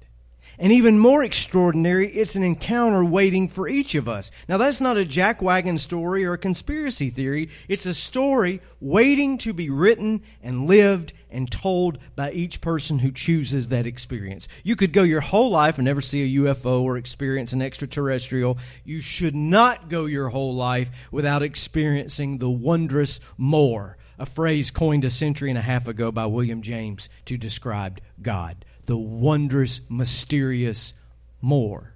And 0.60 0.72
even 0.72 0.96
more 0.96 1.24
extraordinary, 1.24 2.08
it's 2.12 2.36
an 2.36 2.44
encounter 2.44 3.04
waiting 3.04 3.48
for 3.48 3.66
each 3.66 3.96
of 3.96 4.08
us. 4.08 4.30
Now, 4.48 4.58
that's 4.58 4.80
not 4.80 4.96
a 4.96 5.04
jackwagon 5.04 5.80
story 5.80 6.24
or 6.24 6.34
a 6.34 6.38
conspiracy 6.38 7.10
theory. 7.10 7.48
It's 7.68 7.86
a 7.86 7.94
story 7.94 8.60
waiting 8.80 9.38
to 9.38 9.52
be 9.52 9.70
written 9.70 10.22
and 10.40 10.68
lived 10.68 11.14
and 11.34 11.50
told 11.50 11.98
by 12.16 12.32
each 12.32 12.60
person 12.60 13.00
who 13.00 13.10
chooses 13.10 13.68
that 13.68 13.86
experience. 13.86 14.46
You 14.62 14.76
could 14.76 14.92
go 14.92 15.02
your 15.02 15.20
whole 15.20 15.50
life 15.50 15.78
and 15.78 15.84
never 15.84 16.00
see 16.00 16.22
a 16.22 16.42
UFO 16.42 16.82
or 16.82 16.96
experience 16.96 17.52
an 17.52 17.62
extraterrestrial. 17.62 18.58
You 18.84 19.00
should 19.00 19.34
not 19.34 19.88
go 19.88 20.06
your 20.06 20.28
whole 20.28 20.54
life 20.54 20.90
without 21.10 21.42
experiencing 21.42 22.38
the 22.38 22.50
wondrous 22.50 23.20
more, 23.36 23.96
a 24.18 24.26
phrase 24.26 24.70
coined 24.70 25.04
a 25.04 25.10
century 25.10 25.50
and 25.50 25.58
a 25.58 25.62
half 25.62 25.88
ago 25.88 26.12
by 26.12 26.26
William 26.26 26.62
James 26.62 27.08
to 27.24 27.36
describe 27.36 28.00
God 28.22 28.64
the 28.86 28.96
wondrous, 28.98 29.80
mysterious 29.88 30.92
more. 31.40 31.93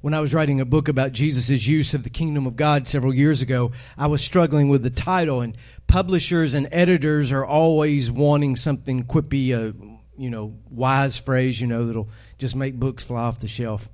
When 0.00 0.14
I 0.14 0.20
was 0.20 0.34
writing 0.34 0.60
a 0.60 0.64
book 0.64 0.88
about 0.88 1.12
Jesus' 1.12 1.66
use 1.66 1.94
of 1.94 2.02
the 2.02 2.10
kingdom 2.10 2.46
of 2.46 2.56
God 2.56 2.86
several 2.86 3.14
years 3.14 3.42
ago, 3.42 3.72
I 3.96 4.06
was 4.06 4.22
struggling 4.22 4.68
with 4.68 4.82
the 4.82 4.90
title, 4.90 5.40
and 5.40 5.56
publishers 5.86 6.54
and 6.54 6.68
editors 6.70 7.32
are 7.32 7.44
always 7.44 8.10
wanting 8.10 8.56
something 8.56 9.04
quippy, 9.04 9.52
a 9.52 9.74
you 10.18 10.30
know, 10.30 10.54
wise 10.70 11.18
phrase, 11.18 11.60
you 11.60 11.66
know, 11.66 11.86
that'll 11.86 12.08
just 12.38 12.56
make 12.56 12.78
books 12.78 13.04
fly 13.04 13.22
off 13.22 13.40
the 13.40 13.48
shelf. 13.48 13.88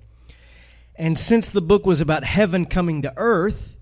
And 0.94 1.18
since 1.18 1.48
the 1.48 1.62
book 1.62 1.86
was 1.86 2.00
about 2.00 2.24
heaven 2.24 2.66
coming 2.66 3.02
to 3.02 3.12
earth, 3.16 3.76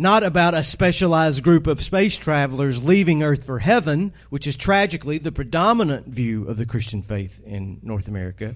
not 0.00 0.22
about 0.22 0.54
a 0.54 0.62
specialized 0.62 1.42
group 1.42 1.66
of 1.66 1.82
space 1.82 2.16
travelers 2.16 2.82
leaving 2.82 3.24
Earth 3.24 3.44
for 3.44 3.58
heaven, 3.58 4.12
which 4.30 4.46
is 4.46 4.54
tragically 4.54 5.18
the 5.18 5.32
predominant 5.32 6.06
view 6.06 6.46
of 6.46 6.56
the 6.56 6.64
Christian 6.64 7.02
faith 7.02 7.40
in 7.44 7.80
North 7.82 8.06
America. 8.06 8.54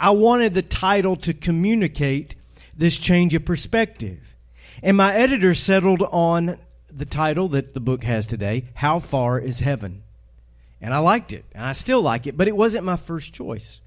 I 0.00 0.10
wanted 0.10 0.54
the 0.54 0.62
title 0.62 1.14
to 1.16 1.34
communicate 1.34 2.34
this 2.74 2.98
change 2.98 3.34
of 3.34 3.44
perspective. 3.44 4.34
And 4.82 4.96
my 4.96 5.14
editor 5.14 5.54
settled 5.54 6.02
on 6.10 6.56
the 6.90 7.04
title 7.04 7.48
that 7.48 7.74
the 7.74 7.80
book 7.80 8.02
has 8.04 8.26
today 8.26 8.64
How 8.74 8.98
Far 8.98 9.38
is 9.38 9.60
Heaven? 9.60 10.02
And 10.80 10.94
I 10.94 10.98
liked 10.98 11.34
it, 11.34 11.44
and 11.52 11.66
I 11.66 11.72
still 11.72 12.00
like 12.00 12.26
it, 12.26 12.38
but 12.38 12.48
it 12.48 12.56
wasn't 12.56 12.86
my 12.86 12.96
first 12.96 13.34
choice. 13.34 13.80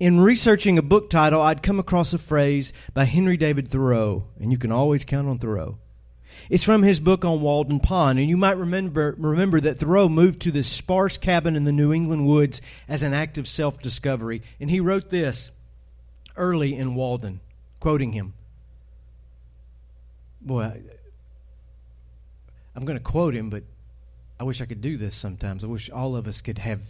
In 0.00 0.18
researching 0.18 0.76
a 0.76 0.82
book 0.82 1.08
title, 1.08 1.40
I'd 1.40 1.62
come 1.62 1.78
across 1.78 2.12
a 2.12 2.18
phrase 2.18 2.72
by 2.92 3.04
Henry 3.04 3.36
David 3.36 3.70
Thoreau, 3.70 4.24
and 4.40 4.50
you 4.50 4.58
can 4.58 4.72
always 4.72 5.04
count 5.04 5.28
on 5.28 5.38
Thoreau. 5.38 5.78
It's 6.48 6.64
from 6.64 6.82
his 6.82 7.00
book 7.00 7.24
on 7.24 7.40
Walden 7.40 7.80
Pond, 7.80 8.18
and 8.18 8.28
you 8.28 8.36
might 8.36 8.56
remember 8.56 9.14
remember 9.18 9.60
that 9.60 9.78
Thoreau 9.78 10.08
moved 10.08 10.40
to 10.42 10.50
this 10.50 10.68
sparse 10.68 11.16
cabin 11.16 11.56
in 11.56 11.64
the 11.64 11.72
New 11.72 11.92
England 11.92 12.26
woods 12.26 12.62
as 12.88 13.02
an 13.02 13.14
act 13.14 13.38
of 13.38 13.48
self-discovery, 13.48 14.42
and 14.60 14.70
he 14.70 14.80
wrote 14.80 15.10
this 15.10 15.50
early 16.36 16.76
in 16.76 16.94
Walden, 16.94 17.40
quoting 17.80 18.12
him. 18.12 18.34
Boy, 20.40 20.82
I'm 22.74 22.84
going 22.84 22.98
to 22.98 23.04
quote 23.04 23.34
him, 23.34 23.50
but 23.50 23.64
I 24.38 24.44
wish 24.44 24.60
I 24.60 24.66
could 24.66 24.80
do 24.80 24.96
this 24.96 25.14
sometimes. 25.14 25.64
I 25.64 25.66
wish 25.66 25.90
all 25.90 26.14
of 26.14 26.26
us 26.26 26.40
could 26.40 26.58
have 26.58 26.82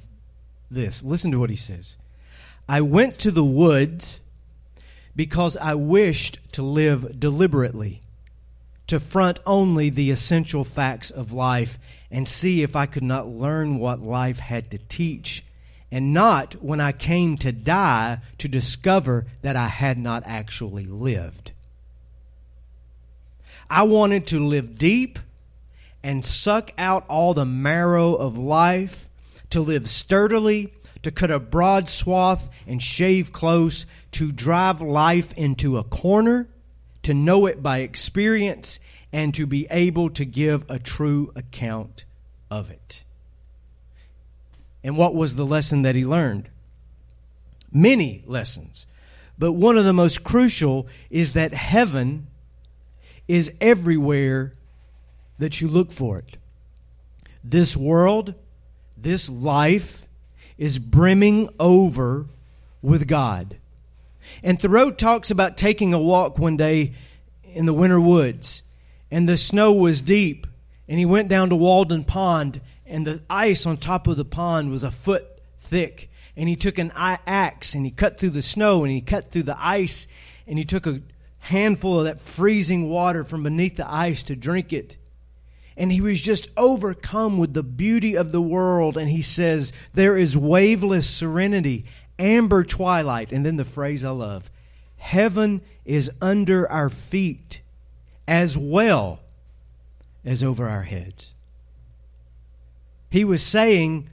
this. 0.70 1.02
Listen 1.02 1.30
to 1.30 1.38
what 1.38 1.50
he 1.50 1.56
says. 1.56 1.96
I 2.68 2.80
went 2.80 3.18
to 3.20 3.30
the 3.30 3.44
woods 3.44 4.20
because 5.14 5.56
I 5.56 5.74
wished 5.74 6.40
to 6.52 6.62
live 6.62 7.18
deliberately 7.18 8.02
to 8.86 9.00
front 9.00 9.40
only 9.46 9.90
the 9.90 10.10
essential 10.10 10.64
facts 10.64 11.10
of 11.10 11.32
life 11.32 11.78
and 12.10 12.28
see 12.28 12.62
if 12.62 12.76
I 12.76 12.86
could 12.86 13.02
not 13.02 13.28
learn 13.28 13.78
what 13.78 14.00
life 14.00 14.38
had 14.38 14.70
to 14.70 14.78
teach, 14.78 15.44
and 15.90 16.12
not 16.12 16.62
when 16.62 16.80
I 16.80 16.92
came 16.92 17.36
to 17.38 17.52
die 17.52 18.20
to 18.38 18.48
discover 18.48 19.26
that 19.42 19.56
I 19.56 19.68
had 19.68 19.98
not 19.98 20.22
actually 20.26 20.86
lived. 20.86 21.52
I 23.68 23.82
wanted 23.82 24.26
to 24.28 24.44
live 24.44 24.78
deep 24.78 25.18
and 26.02 26.24
suck 26.24 26.70
out 26.78 27.04
all 27.08 27.34
the 27.34 27.44
marrow 27.44 28.14
of 28.14 28.38
life, 28.38 29.08
to 29.50 29.60
live 29.60 29.90
sturdily, 29.90 30.72
to 31.02 31.10
cut 31.10 31.30
a 31.30 31.40
broad 31.40 31.88
swath 31.88 32.48
and 32.66 32.80
shave 32.80 33.32
close, 33.32 33.86
to 34.12 34.30
drive 34.30 34.80
life 34.80 35.32
into 35.34 35.78
a 35.78 35.84
corner 35.84 36.48
to 37.06 37.14
know 37.14 37.46
it 37.46 37.62
by 37.62 37.78
experience, 37.78 38.78
and 39.12 39.34
to 39.34 39.46
be 39.46 39.66
able 39.70 40.10
to 40.10 40.24
give 40.24 40.64
a 40.68 40.78
true 40.78 41.32
account 41.34 42.04
of 42.50 42.70
it. 42.70 43.04
And 44.84 44.96
what 44.96 45.14
was 45.14 45.34
the 45.34 45.46
lesson 45.46 45.82
that 45.82 45.94
he 45.94 46.04
learned? 46.04 46.50
Many 47.72 48.22
lessons. 48.26 48.86
But 49.38 49.52
one 49.52 49.76
of 49.76 49.84
the 49.84 49.92
most 49.92 50.24
crucial 50.24 50.86
is 51.10 51.32
that 51.32 51.54
heaven 51.54 52.26
is 53.28 53.52
everywhere 53.60 54.52
that 55.38 55.60
you 55.60 55.68
look 55.68 55.92
for 55.92 56.18
it. 56.18 56.36
This 57.44 57.76
world, 57.76 58.34
this 58.96 59.28
life 59.28 60.06
is 60.58 60.78
brimming 60.78 61.48
over 61.60 62.26
with 62.82 63.06
God. 63.06 63.58
And 64.42 64.60
Thoreau 64.60 64.90
talks 64.90 65.30
about 65.30 65.56
taking 65.56 65.94
a 65.94 65.98
walk 65.98 66.38
one 66.38 66.56
day 66.56 66.94
in 67.44 67.66
the 67.66 67.72
winter 67.72 68.00
woods, 68.00 68.62
and 69.10 69.28
the 69.28 69.36
snow 69.36 69.72
was 69.72 70.02
deep, 70.02 70.46
and 70.88 70.98
he 70.98 71.06
went 71.06 71.28
down 71.28 71.48
to 71.50 71.56
Walden 71.56 72.04
Pond, 72.04 72.60
and 72.84 73.06
the 73.06 73.22
ice 73.28 73.66
on 73.66 73.76
top 73.76 74.06
of 74.06 74.16
the 74.16 74.24
pond 74.24 74.70
was 74.70 74.82
a 74.82 74.90
foot 74.90 75.26
thick. 75.58 76.10
And 76.36 76.48
he 76.48 76.56
took 76.56 76.78
an 76.78 76.92
axe 76.94 77.74
and 77.74 77.84
he 77.84 77.90
cut 77.90 78.20
through 78.20 78.30
the 78.30 78.42
snow 78.42 78.84
and 78.84 78.92
he 78.92 79.00
cut 79.00 79.30
through 79.30 79.44
the 79.44 79.56
ice 79.58 80.06
and 80.46 80.58
he 80.58 80.64
took 80.64 80.86
a 80.86 81.00
handful 81.38 82.00
of 82.00 82.04
that 82.04 82.20
freezing 82.20 82.88
water 82.88 83.24
from 83.24 83.42
beneath 83.42 83.76
the 83.76 83.90
ice 83.90 84.22
to 84.24 84.36
drink 84.36 84.72
it. 84.72 84.96
And 85.78 85.92
he 85.92 86.00
was 86.00 86.20
just 86.20 86.48
overcome 86.56 87.38
with 87.38 87.52
the 87.52 87.62
beauty 87.62 88.16
of 88.16 88.32
the 88.32 88.40
world. 88.40 88.96
And 88.96 89.10
he 89.10 89.20
says, 89.20 89.72
There 89.92 90.16
is 90.16 90.36
waveless 90.36 91.08
serenity 91.08 91.84
amber 92.18 92.64
twilight. 92.64 93.32
And 93.32 93.44
then 93.44 93.56
the 93.56 93.64
phrase 93.64 94.04
I 94.04 94.10
love 94.10 94.50
Heaven 94.96 95.60
is 95.84 96.10
under 96.20 96.70
our 96.70 96.88
feet 96.88 97.60
as 98.26 98.58
well 98.58 99.20
as 100.24 100.42
over 100.42 100.68
our 100.68 100.82
heads. 100.82 101.34
He 103.10 103.24
was 103.24 103.42
saying, 103.42 104.10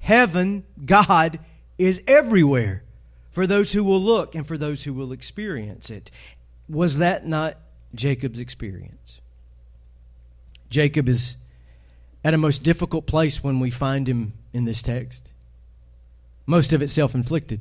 Heaven, 0.00 0.64
God, 0.84 1.38
is 1.78 2.02
everywhere 2.06 2.82
for 3.30 3.46
those 3.46 3.72
who 3.72 3.84
will 3.84 4.02
look 4.02 4.34
and 4.34 4.46
for 4.46 4.58
those 4.58 4.84
who 4.84 4.92
will 4.92 5.12
experience 5.12 5.90
it. 5.90 6.10
Was 6.68 6.98
that 6.98 7.26
not 7.26 7.56
Jacob's 7.94 8.40
experience? 8.40 9.20
Jacob 10.70 11.08
is 11.08 11.36
at 12.24 12.34
a 12.34 12.38
most 12.38 12.62
difficult 12.62 13.06
place 13.06 13.44
when 13.44 13.60
we 13.60 13.70
find 13.70 14.08
him 14.08 14.32
in 14.52 14.64
this 14.64 14.82
text 14.82 15.31
most 16.46 16.72
of 16.72 16.82
it 16.82 16.88
self 16.88 17.14
inflicted. 17.14 17.60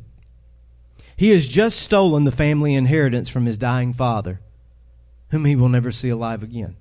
He 1.15 1.29
has 1.29 1.47
just 1.47 1.79
stolen 1.79 2.23
the 2.23 2.31
family 2.31 2.73
inheritance 2.73 3.29
from 3.29 3.45
his 3.45 3.57
dying 3.57 3.93
father, 3.93 4.41
whom 5.29 5.45
he 5.45 5.55
will 5.55 5.69
never 5.69 5.91
see 5.91 6.09
alive 6.09 6.41
again. 6.41 6.75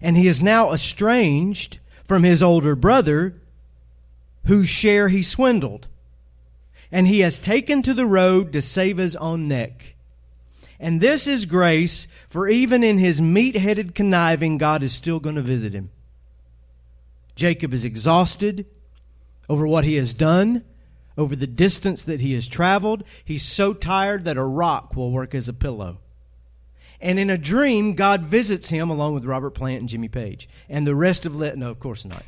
And 0.00 0.16
he 0.16 0.26
is 0.26 0.40
now 0.40 0.72
estranged 0.72 1.78
from 2.06 2.24
his 2.24 2.42
older 2.42 2.74
brother, 2.74 3.40
whose 4.46 4.68
share 4.68 5.08
he 5.08 5.22
swindled. 5.22 5.86
And 6.90 7.06
he 7.06 7.20
has 7.20 7.38
taken 7.38 7.82
to 7.82 7.94
the 7.94 8.06
road 8.06 8.52
to 8.52 8.62
save 8.62 8.96
his 8.96 9.14
own 9.16 9.46
neck. 9.46 9.94
And 10.80 11.00
this 11.00 11.26
is 11.26 11.46
grace, 11.46 12.08
for 12.28 12.48
even 12.48 12.82
in 12.82 12.98
his 12.98 13.20
meat 13.20 13.54
headed 13.54 13.94
conniving, 13.94 14.58
God 14.58 14.82
is 14.82 14.92
still 14.92 15.20
going 15.20 15.36
to 15.36 15.42
visit 15.42 15.72
him. 15.72 15.90
Jacob 17.36 17.72
is 17.72 17.84
exhausted 17.84 18.66
over 19.48 19.66
what 19.66 19.84
he 19.84 19.94
has 19.96 20.12
done 20.14 20.64
over 21.20 21.36
the 21.36 21.46
distance 21.46 22.02
that 22.04 22.20
he 22.20 22.32
has 22.32 22.48
traveled. 22.48 23.04
He's 23.24 23.42
so 23.42 23.74
tired 23.74 24.24
that 24.24 24.38
a 24.38 24.44
rock 24.44 24.96
will 24.96 25.10
work 25.10 25.34
as 25.34 25.48
a 25.48 25.52
pillow. 25.52 25.98
And 27.00 27.18
in 27.18 27.30
a 27.30 27.38
dream, 27.38 27.94
God 27.94 28.22
visits 28.22 28.70
him 28.70 28.90
along 28.90 29.14
with 29.14 29.24
Robert 29.24 29.50
Plant 29.50 29.80
and 29.80 29.88
Jimmy 29.88 30.08
Page. 30.08 30.48
And 30.68 30.86
the 30.86 30.94
rest 30.94 31.26
of 31.26 31.36
Let, 31.36 31.56
no, 31.58 31.70
of 31.70 31.78
course 31.78 32.04
not. 32.04 32.24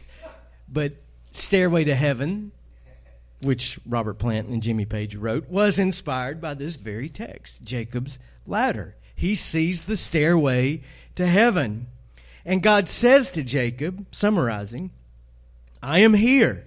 But 0.68 0.92
Stairway 1.32 1.84
to 1.84 1.94
Heaven, 1.94 2.52
which 3.40 3.78
Robert 3.86 4.14
Plant 4.14 4.48
and 4.48 4.62
Jimmy 4.62 4.84
Page 4.84 5.16
wrote, 5.16 5.48
was 5.48 5.78
inspired 5.78 6.40
by 6.40 6.54
this 6.54 6.76
very 6.76 7.08
text 7.08 7.62
Jacob's 7.62 8.18
ladder. 8.46 8.96
He 9.14 9.34
sees 9.34 9.82
the 9.82 9.96
stairway 9.96 10.82
to 11.14 11.26
heaven. 11.26 11.86
And 12.44 12.62
God 12.62 12.88
says 12.88 13.30
to 13.32 13.42
Jacob, 13.42 14.06
summarizing, 14.10 14.90
I 15.82 16.00
am 16.00 16.14
here. 16.14 16.66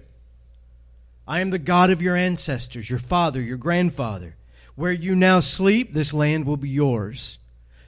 I 1.26 1.40
am 1.40 1.50
the 1.50 1.58
God 1.58 1.90
of 1.90 2.00
your 2.00 2.16
ancestors, 2.16 2.88
your 2.88 2.98
father, 2.98 3.40
your 3.40 3.56
grandfather. 3.56 4.36
Where 4.74 4.92
you 4.92 5.16
now 5.16 5.40
sleep, 5.40 5.92
this 5.92 6.12
land 6.12 6.44
will 6.44 6.56
be 6.56 6.68
yours. 6.68 7.38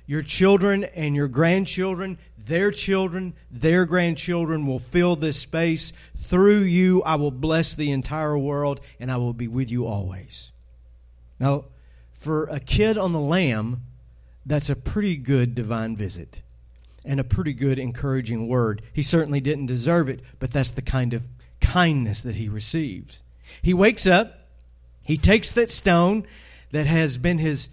Your 0.06 0.22
children 0.22 0.84
and 0.84 1.14
your 1.14 1.28
grandchildren, 1.28 2.18
their 2.36 2.70
children, 2.70 3.34
their 3.50 3.84
grandchildren 3.84 4.66
will 4.66 4.78
fill 4.78 5.16
this 5.16 5.38
space. 5.38 5.92
Through 6.16 6.62
you, 6.62 7.02
I 7.02 7.16
will 7.16 7.30
bless 7.30 7.74
the 7.74 7.92
entire 7.92 8.38
world, 8.38 8.80
and 8.98 9.12
I 9.12 9.18
will 9.18 9.34
be 9.34 9.48
with 9.48 9.70
you 9.70 9.86
always. 9.86 10.50
Now, 11.38 11.66
for 12.10 12.44
a 12.44 12.58
kid 12.58 12.98
on 12.98 13.12
the 13.12 13.20
lam, 13.20 13.82
that's 14.44 14.70
a 14.70 14.76
pretty 14.76 15.16
good 15.16 15.54
divine 15.54 15.94
visit 15.94 16.40
and 17.04 17.20
a 17.20 17.24
pretty 17.24 17.52
good 17.52 17.78
encouraging 17.78 18.48
word. 18.48 18.82
He 18.92 19.02
certainly 19.02 19.40
didn't 19.40 19.66
deserve 19.66 20.08
it, 20.08 20.20
but 20.38 20.50
that's 20.50 20.70
the 20.70 20.82
kind 20.82 21.12
of 21.12 21.28
kindness 21.60 22.22
that 22.22 22.36
he 22.36 22.48
received. 22.48 23.20
He 23.62 23.74
wakes 23.74 24.06
up, 24.06 24.34
he 25.06 25.16
takes 25.16 25.50
that 25.52 25.70
stone 25.70 26.26
that 26.70 26.86
has 26.86 27.18
been 27.18 27.38
his 27.38 27.70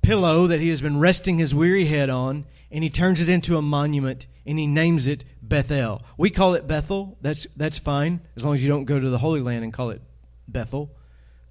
pillow 0.00 0.46
that 0.46 0.60
he 0.60 0.68
has 0.70 0.80
been 0.80 0.98
resting 0.98 1.38
his 1.38 1.54
weary 1.54 1.84
head 1.86 2.10
on, 2.10 2.44
and 2.70 2.82
he 2.82 2.90
turns 2.90 3.20
it 3.20 3.28
into 3.28 3.56
a 3.56 3.62
monument 3.62 4.26
and 4.44 4.58
he 4.58 4.66
names 4.66 5.06
it 5.06 5.24
Bethel. 5.40 6.02
We 6.16 6.30
call 6.30 6.54
it 6.54 6.66
Bethel. 6.66 7.16
That's 7.20 7.46
that's 7.56 7.78
fine 7.78 8.20
as 8.36 8.44
long 8.44 8.54
as 8.54 8.62
you 8.62 8.68
don't 8.68 8.84
go 8.84 8.98
to 8.98 9.10
the 9.10 9.18
Holy 9.18 9.40
Land 9.40 9.64
and 9.64 9.72
call 9.72 9.90
it 9.90 10.02
Bethel, 10.48 10.90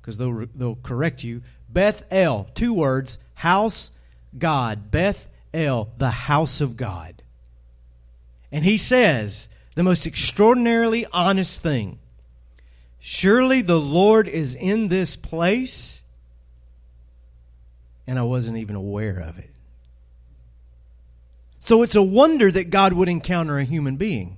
because 0.01 0.17
they'll 0.17 0.45
they'll 0.55 0.75
correct 0.75 1.23
you. 1.23 1.41
Bethel, 1.69 2.49
two 2.53 2.73
words, 2.73 3.19
house 3.35 3.91
God. 4.37 4.91
Beth 4.91 5.27
El, 5.53 5.89
the 5.97 6.11
house 6.11 6.61
of 6.61 6.77
God. 6.77 7.23
And 8.51 8.65
he 8.65 8.77
says 8.77 9.47
the 9.75 9.83
most 9.83 10.05
extraordinarily 10.05 11.05
honest 11.13 11.61
thing. 11.61 11.99
Surely 13.01 13.61
the 13.61 13.79
Lord 13.79 14.27
is 14.27 14.55
in 14.55 14.87
this 14.87 15.15
place 15.15 16.01
and 18.11 18.19
I 18.19 18.23
wasn't 18.23 18.57
even 18.57 18.75
aware 18.75 19.19
of 19.19 19.37
it. 19.37 19.49
So 21.59 21.81
it's 21.81 21.95
a 21.95 22.03
wonder 22.03 22.51
that 22.51 22.69
God 22.69 22.93
would 22.93 23.07
encounter 23.07 23.57
a 23.57 23.63
human 23.63 23.95
being. 23.97 24.37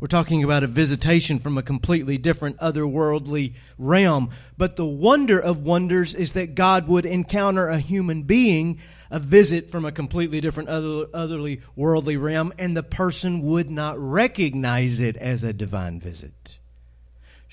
We're 0.00 0.08
talking 0.08 0.42
about 0.42 0.64
a 0.64 0.66
visitation 0.66 1.38
from 1.38 1.56
a 1.56 1.62
completely 1.62 2.18
different 2.18 2.58
otherworldly 2.58 3.54
realm. 3.78 4.30
But 4.58 4.76
the 4.76 4.84
wonder 4.84 5.38
of 5.38 5.62
wonders 5.62 6.14
is 6.14 6.32
that 6.32 6.54
God 6.54 6.88
would 6.88 7.06
encounter 7.06 7.68
a 7.68 7.78
human 7.78 8.24
being, 8.24 8.80
a 9.10 9.18
visit 9.18 9.70
from 9.70 9.84
a 9.84 9.92
completely 9.92 10.40
different 10.40 10.68
other, 10.68 11.06
otherly 11.14 11.60
worldly 11.76 12.16
realm, 12.16 12.52
and 12.58 12.76
the 12.76 12.82
person 12.82 13.40
would 13.42 13.70
not 13.70 13.96
recognize 13.98 14.98
it 15.00 15.16
as 15.16 15.44
a 15.44 15.52
divine 15.52 16.00
visit. 16.00 16.58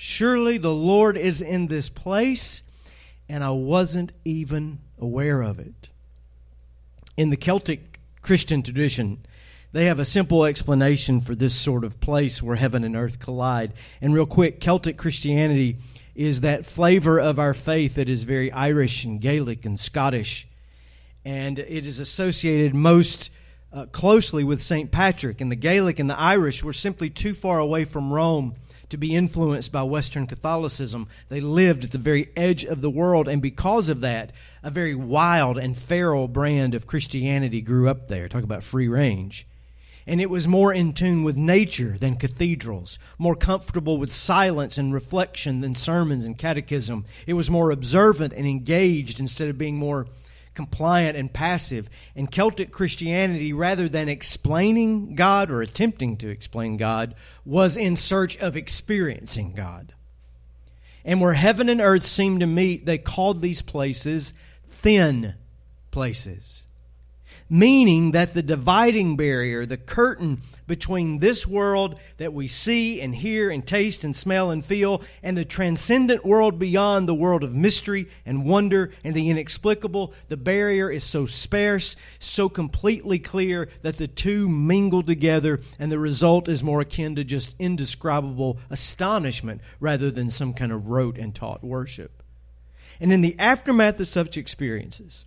Surely 0.03 0.57
the 0.57 0.73
Lord 0.73 1.15
is 1.15 1.43
in 1.43 1.67
this 1.67 1.87
place 1.87 2.63
and 3.29 3.43
I 3.43 3.51
wasn't 3.51 4.11
even 4.25 4.79
aware 4.97 5.43
of 5.43 5.59
it. 5.59 5.89
In 7.17 7.29
the 7.29 7.37
Celtic 7.37 7.99
Christian 8.23 8.63
tradition, 8.63 9.23
they 9.73 9.85
have 9.85 9.99
a 9.99 10.05
simple 10.05 10.43
explanation 10.43 11.21
for 11.21 11.35
this 11.35 11.53
sort 11.53 11.83
of 11.83 11.99
place 11.99 12.41
where 12.41 12.55
heaven 12.55 12.83
and 12.83 12.95
earth 12.95 13.19
collide. 13.19 13.73
And 14.01 14.11
real 14.11 14.25
quick, 14.25 14.59
Celtic 14.59 14.97
Christianity 14.97 15.77
is 16.15 16.41
that 16.41 16.65
flavor 16.65 17.19
of 17.19 17.37
our 17.37 17.53
faith 17.53 17.93
that 17.93 18.09
is 18.09 18.23
very 18.23 18.51
Irish 18.51 19.03
and 19.03 19.21
Gaelic 19.21 19.65
and 19.65 19.79
Scottish. 19.79 20.47
And 21.23 21.59
it 21.59 21.85
is 21.85 21.99
associated 21.99 22.73
most 22.73 23.29
uh, 23.71 23.85
closely 23.85 24.43
with 24.43 24.63
St. 24.63 24.89
Patrick. 24.89 25.41
And 25.41 25.51
the 25.51 25.55
Gaelic 25.55 25.99
and 25.99 26.09
the 26.09 26.19
Irish 26.19 26.63
were 26.63 26.73
simply 26.73 27.11
too 27.11 27.35
far 27.35 27.59
away 27.59 27.85
from 27.85 28.11
Rome 28.11 28.55
to 28.91 28.97
be 28.97 29.15
influenced 29.15 29.71
by 29.71 29.83
Western 29.83 30.27
Catholicism. 30.27 31.07
They 31.29 31.41
lived 31.41 31.83
at 31.83 31.91
the 31.91 31.97
very 31.97 32.29
edge 32.35 32.63
of 32.63 32.81
the 32.81 32.89
world, 32.89 33.27
and 33.27 33.41
because 33.41 33.89
of 33.89 34.01
that, 34.01 34.31
a 34.63 34.69
very 34.69 34.95
wild 34.95 35.57
and 35.57 35.77
feral 35.77 36.27
brand 36.27 36.75
of 36.75 36.87
Christianity 36.87 37.61
grew 37.61 37.89
up 37.89 38.07
there. 38.07 38.29
Talk 38.29 38.43
about 38.43 38.63
free 38.63 38.87
range. 38.87 39.47
And 40.07 40.19
it 40.19 40.29
was 40.29 40.47
more 40.47 40.73
in 40.73 40.93
tune 40.93 41.23
with 41.23 41.37
nature 41.37 41.95
than 41.99 42.15
cathedrals, 42.15 42.97
more 43.17 43.35
comfortable 43.35 43.97
with 43.97 44.11
silence 44.11 44.77
and 44.77 44.93
reflection 44.93 45.61
than 45.61 45.75
sermons 45.75 46.25
and 46.25 46.37
catechism. 46.37 47.05
It 47.27 47.33
was 47.33 47.51
more 47.51 47.71
observant 47.71 48.33
and 48.33 48.47
engaged 48.47 49.19
instead 49.19 49.47
of 49.47 49.57
being 49.57 49.77
more 49.77 50.07
compliant 50.53 51.17
and 51.17 51.31
passive. 51.31 51.89
And 52.15 52.31
Celtic 52.31 52.71
Christianity, 52.71 53.53
rather 53.53 53.87
than 53.87 54.09
explaining 54.09 55.15
God 55.15 55.51
or 55.51 55.61
attempting 55.61 56.17
to 56.17 56.29
explain 56.29 56.77
God, 56.77 57.15
was 57.45 57.77
in 57.77 57.95
search 57.95 58.37
of 58.39 58.55
experiencing 58.55 59.53
God. 59.53 59.93
And 61.03 61.19
where 61.19 61.33
heaven 61.33 61.69
and 61.69 61.81
earth 61.81 62.05
seemed 62.05 62.41
to 62.41 62.47
meet, 62.47 62.85
they 62.85 62.97
called 62.97 63.41
these 63.41 63.61
places 63.61 64.33
thin 64.65 65.35
places 65.91 66.65
meaning 67.51 68.11
that 68.11 68.33
the 68.33 68.41
dividing 68.41 69.17
barrier, 69.17 69.65
the 69.65 69.75
curtain 69.75 70.41
between 70.67 71.19
this 71.19 71.45
world 71.45 71.99
that 72.15 72.33
we 72.33 72.47
see 72.47 73.01
and 73.01 73.13
hear 73.13 73.51
and 73.51 73.67
taste 73.67 74.05
and 74.05 74.15
smell 74.15 74.51
and 74.51 74.63
feel, 74.63 75.01
and 75.21 75.35
the 75.35 75.43
transcendent 75.43 76.25
world 76.25 76.57
beyond 76.57 77.09
the 77.09 77.13
world 77.13 77.43
of 77.43 77.53
mystery 77.53 78.07
and 78.25 78.45
wonder 78.45 78.89
and 79.03 79.13
the 79.13 79.29
inexplicable, 79.29 80.13
the 80.29 80.37
barrier 80.37 80.89
is 80.89 81.03
so 81.03 81.25
sparse, 81.25 81.97
so 82.19 82.47
completely 82.47 83.19
clear 83.19 83.67
that 83.81 83.97
the 83.97 84.07
two 84.07 84.47
mingle 84.47 85.03
together, 85.03 85.59
and 85.77 85.91
the 85.91 85.99
result 85.99 86.47
is 86.47 86.63
more 86.63 86.79
akin 86.79 87.15
to 87.17 87.25
just 87.25 87.53
indescribable 87.59 88.59
astonishment 88.69 89.59
rather 89.81 90.09
than 90.09 90.31
some 90.31 90.53
kind 90.53 90.71
of 90.71 90.87
rote 90.87 91.17
and 91.17 91.35
taught 91.35 91.61
worship. 91.65 92.23
And 93.01 93.11
in 93.11 93.19
the 93.19 93.37
aftermath 93.37 93.99
of 93.99 94.07
such 94.07 94.37
experiences, 94.37 95.25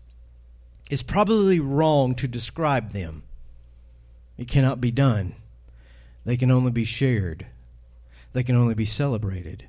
it's 0.90 1.03
probably 1.03 1.61
wrong 1.61 2.14
to 2.16 2.29
describe 2.29 2.92
them. 2.92 3.23
It 4.37 4.49
cannot 4.49 4.81
be 4.81 4.90
done. 4.90 5.35
They 6.25 6.37
can 6.37 6.51
only 6.51 6.70
be 6.70 6.85
shared, 6.85 7.47
they 8.33 8.42
can 8.42 8.57
only 8.57 8.75
be 8.75 8.87
celebrated. 8.87 9.68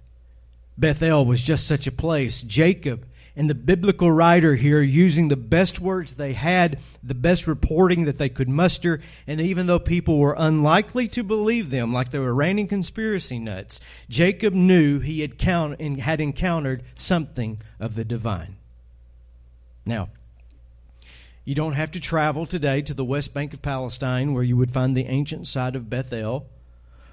Bethel 0.77 1.25
was 1.25 1.41
just 1.41 1.67
such 1.67 1.87
a 1.87 1.91
place. 1.91 2.41
Jacob 2.41 3.05
and 3.35 3.49
the 3.49 3.55
biblical 3.55 4.11
writer 4.11 4.55
here 4.55 4.81
using 4.81 5.27
the 5.27 5.35
best 5.35 5.79
words 5.79 6.15
they 6.15 6.33
had, 6.33 6.79
the 7.03 7.13
best 7.13 7.47
reporting 7.47 8.05
that 8.05 8.17
they 8.17 8.29
could 8.29 8.47
muster, 8.47 9.01
and 9.27 9.41
even 9.41 9.67
though 9.67 9.79
people 9.79 10.17
were 10.17 10.35
unlikely 10.37 11.07
to 11.09 11.23
believe 11.23 11.69
them, 11.69 11.93
like 11.93 12.11
they 12.11 12.19
were 12.19 12.33
reigning 12.33 12.67
conspiracy 12.67 13.39
nuts, 13.39 13.79
Jacob 14.09 14.53
knew 14.53 14.99
he 14.99 15.21
had, 15.21 15.37
count, 15.37 15.81
had 15.99 16.21
encountered 16.21 16.83
something 16.93 17.59
of 17.79 17.95
the 17.95 18.05
divine. 18.05 18.55
Now, 19.85 20.09
you 21.45 21.53
don't 21.53 21.73
have 21.73 21.91
to 21.91 21.99
travel 21.99 22.47
today 22.47 22.81
to 22.81 22.93
the 22.95 23.05
west 23.05 23.33
bank 23.33 23.53
of 23.53 23.61
Palestine 23.61 24.33
where 24.33 24.43
you 24.43 24.57
would 24.57 24.71
find 24.71 24.97
the 24.97 25.05
ancient 25.05 25.45
site 25.45 25.75
of 25.75 25.91
Bethel, 25.91 26.49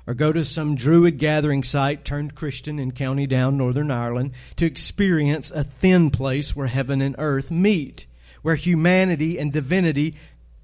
or 0.06 0.14
go 0.14 0.32
to 0.32 0.42
some 0.42 0.74
Druid 0.74 1.18
gathering 1.18 1.62
site 1.62 2.02
turned 2.02 2.34
Christian 2.34 2.78
in 2.78 2.92
County 2.92 3.26
Down, 3.26 3.58
Northern 3.58 3.90
Ireland, 3.90 4.32
to 4.56 4.64
experience 4.64 5.50
a 5.50 5.62
thin 5.62 6.10
place 6.10 6.56
where 6.56 6.66
heaven 6.66 7.02
and 7.02 7.14
earth 7.18 7.50
meet, 7.50 8.06
where 8.40 8.54
humanity 8.54 9.38
and 9.38 9.52
divinity 9.52 10.16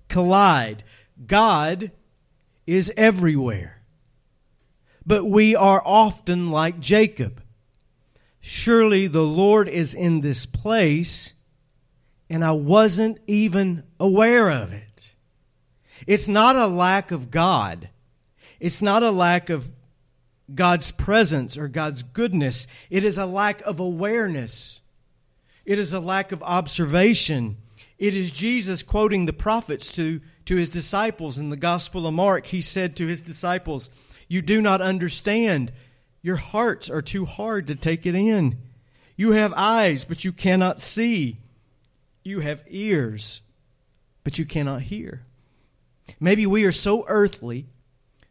collide. 0.08 0.82
God 1.26 1.92
is 2.66 2.90
everywhere. 2.96 3.82
But 5.06 5.24
we 5.26 5.54
are 5.54 5.82
often 5.84 6.50
like 6.50 6.80
Jacob. 6.80 7.42
Surely 8.40 9.06
the 9.06 9.22
Lord 9.22 9.68
is 9.68 9.94
in 9.94 10.22
this 10.22 10.46
place 10.46 11.34
and 12.30 12.44
I 12.44 12.52
wasn't 12.52 13.18
even 13.26 13.84
aware 13.98 14.50
of 14.50 14.72
it. 14.72 15.14
It's 16.06 16.28
not 16.28 16.56
a 16.56 16.66
lack 16.66 17.10
of 17.10 17.30
God. 17.30 17.88
It's 18.60 18.82
not 18.82 19.02
a 19.02 19.10
lack 19.10 19.50
of 19.50 19.68
God's 20.54 20.90
presence 20.90 21.56
or 21.56 21.68
God's 21.68 22.02
goodness. 22.02 22.66
It 22.90 23.04
is 23.04 23.18
a 23.18 23.26
lack 23.26 23.60
of 23.62 23.80
awareness. 23.80 24.80
It 25.64 25.78
is 25.78 25.92
a 25.92 26.00
lack 26.00 26.32
of 26.32 26.42
observation. 26.42 27.56
It 27.98 28.14
is 28.14 28.30
Jesus 28.30 28.82
quoting 28.82 29.26
the 29.26 29.32
prophets 29.32 29.92
to, 29.92 30.20
to 30.46 30.56
his 30.56 30.70
disciples 30.70 31.38
in 31.38 31.50
the 31.50 31.56
Gospel 31.56 32.06
of 32.06 32.14
Mark. 32.14 32.46
He 32.46 32.62
said 32.62 32.96
to 32.96 33.06
his 33.06 33.22
disciples, 33.22 33.90
You 34.28 34.40
do 34.40 34.60
not 34.62 34.80
understand. 34.80 35.72
Your 36.22 36.36
hearts 36.36 36.88
are 36.88 37.02
too 37.02 37.24
hard 37.24 37.66
to 37.66 37.74
take 37.74 38.06
it 38.06 38.14
in. 38.14 38.58
You 39.16 39.32
have 39.32 39.52
eyes, 39.56 40.04
but 40.04 40.24
you 40.24 40.32
cannot 40.32 40.80
see. 40.80 41.38
You 42.28 42.40
have 42.40 42.62
ears, 42.68 43.40
but 44.22 44.38
you 44.38 44.44
cannot 44.44 44.82
hear. 44.82 45.24
Maybe 46.20 46.44
we 46.44 46.66
are 46.66 46.72
so 46.72 47.06
earthly, 47.08 47.68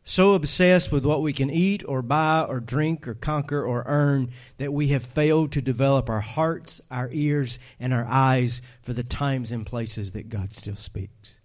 so 0.03 0.35
obsessed 0.35 0.91
with 0.91 1.03
what 1.03 1.23
we 1.23 1.33
can 1.33 1.49
eat 1.49 1.83
or 1.83 2.03
buy 2.03 2.45
or 2.47 2.59
drink 2.59 3.07
or 3.07 3.15
conquer 3.15 3.65
or 3.65 3.83
earn 3.87 4.29
that 4.59 4.71
we 4.71 4.89
have 4.89 5.03
failed 5.03 5.51
to 5.53 5.63
develop 5.63 6.11
our 6.11 6.19
hearts, 6.19 6.79
our 6.91 7.09
ears, 7.11 7.57
and 7.79 7.91
our 7.91 8.05
eyes 8.05 8.61
for 8.83 8.93
the 8.93 9.01
times 9.01 9.51
and 9.51 9.65
places 9.65 10.11
that 10.11 10.29
God 10.29 10.53
still 10.53 10.75
speaks. 10.75 11.37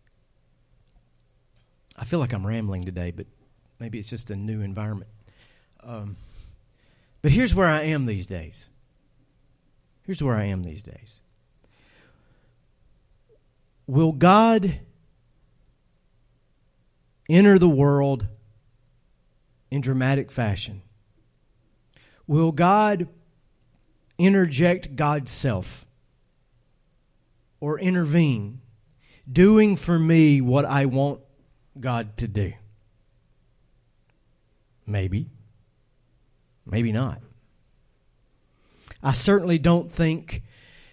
I 1.97 2.05
feel 2.05 2.19
like 2.19 2.35
I'm 2.35 2.47
rambling 2.47 2.85
today, 2.85 3.13
but 3.13 3.29
maybe 3.81 3.99
it's 3.99 4.11
just 4.11 4.29
a 4.29 4.37
new 4.37 4.61
environment. 4.61 5.11
Um, 5.83 6.17
but 7.23 7.33
here's 7.33 7.55
where 7.55 7.69
I 7.69 7.85
am 7.85 8.05
these 8.05 8.27
days. 8.27 8.69
Here's 10.03 10.23
where 10.23 10.37
I 10.37 10.45
am 10.45 10.65
these 10.65 10.83
days. 10.83 11.23
Will 13.87 14.13
God 14.13 14.81
enter 17.29 17.59
the 17.59 17.69
world 17.69 18.27
in 19.71 19.81
dramatic 19.81 20.31
fashion? 20.31 20.83
Will 22.27 22.53
God 22.53 23.09
interject 24.19 24.97
God's 24.97 25.33
self 25.33 25.87
or 27.61 27.79
intervene, 27.79 28.61
doing 29.31 29.77
for 29.77 29.99
me 29.99 30.41
what 30.41 30.65
I 30.65 30.87
want 30.87 31.21
God 31.79 32.17
to 32.19 32.29
do? 32.29 32.53
Maybe. 34.87 35.31
Maybe 36.67 36.93
not. 36.93 37.21
I 39.03 39.13
certainly 39.13 39.59
don't 39.59 39.91
think 39.91 40.43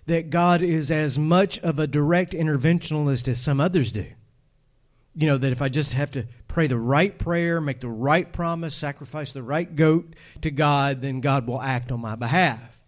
that 0.09 0.31
God 0.31 0.63
is 0.63 0.91
as 0.91 1.19
much 1.19 1.59
of 1.59 1.77
a 1.77 1.87
direct 1.87 2.33
interventionalist 2.33 3.27
as 3.27 3.39
some 3.39 3.59
others 3.59 3.91
do. 3.91 4.05
You 5.15 5.27
know, 5.27 5.37
that 5.37 5.51
if 5.51 5.61
I 5.61 5.69
just 5.69 5.93
have 5.93 6.11
to 6.11 6.25
pray 6.47 6.67
the 6.67 6.79
right 6.79 7.17
prayer, 7.17 7.61
make 7.61 7.79
the 7.79 7.89
right 7.89 8.31
promise, 8.31 8.73
sacrifice 8.73 9.33
the 9.33 9.43
right 9.43 9.75
goat 9.75 10.15
to 10.41 10.49
God, 10.49 11.01
then 11.01 11.21
God 11.21 11.45
will 11.45 11.61
act 11.61 11.91
on 11.91 11.99
my 11.99 12.15
behalf. 12.15 12.79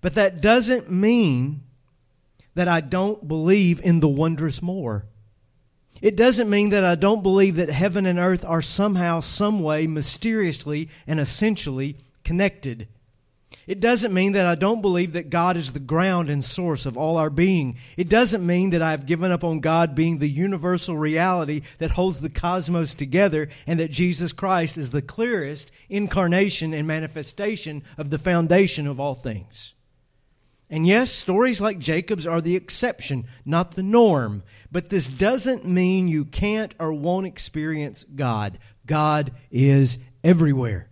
But 0.00 0.14
that 0.14 0.42
doesn't 0.42 0.90
mean 0.90 1.62
that 2.54 2.68
I 2.68 2.80
don't 2.80 3.26
believe 3.26 3.80
in 3.80 4.00
the 4.00 4.08
wondrous 4.08 4.60
more. 4.60 5.06
It 6.02 6.14
doesn't 6.14 6.50
mean 6.50 6.68
that 6.70 6.84
I 6.84 6.94
don't 6.94 7.22
believe 7.22 7.56
that 7.56 7.70
heaven 7.70 8.04
and 8.04 8.18
earth 8.18 8.44
are 8.44 8.60
somehow, 8.60 9.20
some 9.20 9.62
way, 9.62 9.86
mysteriously 9.86 10.90
and 11.06 11.18
essentially 11.18 11.96
connected. 12.22 12.88
It 13.66 13.80
doesn't 13.80 14.12
mean 14.12 14.32
that 14.32 14.46
I 14.46 14.54
don't 14.54 14.82
believe 14.82 15.14
that 15.14 15.30
God 15.30 15.56
is 15.56 15.72
the 15.72 15.80
ground 15.80 16.28
and 16.28 16.44
source 16.44 16.84
of 16.86 16.96
all 16.96 17.16
our 17.16 17.30
being. 17.30 17.78
It 17.96 18.08
doesn't 18.08 18.46
mean 18.46 18.70
that 18.70 18.82
I've 18.82 19.06
given 19.06 19.30
up 19.32 19.42
on 19.42 19.60
God 19.60 19.94
being 19.94 20.18
the 20.18 20.28
universal 20.28 20.96
reality 20.96 21.62
that 21.78 21.92
holds 21.92 22.20
the 22.20 22.30
cosmos 22.30 22.94
together 22.94 23.48
and 23.66 23.80
that 23.80 23.90
Jesus 23.90 24.32
Christ 24.32 24.76
is 24.76 24.90
the 24.90 25.02
clearest 25.02 25.72
incarnation 25.88 26.74
and 26.74 26.86
manifestation 26.86 27.82
of 27.96 28.10
the 28.10 28.18
foundation 28.18 28.86
of 28.86 29.00
all 29.00 29.14
things. 29.14 29.74
And 30.70 30.86
yes, 30.86 31.10
stories 31.10 31.60
like 31.60 31.78
Jacob's 31.78 32.26
are 32.26 32.40
the 32.40 32.56
exception, 32.56 33.26
not 33.44 33.76
the 33.76 33.82
norm. 33.82 34.42
But 34.72 34.88
this 34.88 35.08
doesn't 35.08 35.64
mean 35.64 36.08
you 36.08 36.24
can't 36.24 36.74
or 36.80 36.92
won't 36.92 37.26
experience 37.26 38.04
God. 38.04 38.58
God 38.86 39.32
is 39.50 39.98
everywhere. 40.22 40.88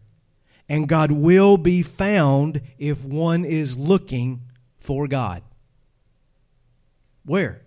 And 0.73 0.89
God 0.89 1.13
will 1.13 1.59
be 1.59 1.83
found 1.83 2.63
if 2.79 3.05
one 3.05 3.45
is 3.45 3.77
looking 3.77 4.41
for 4.79 5.07
God. 5.07 5.43
Where? 7.27 7.61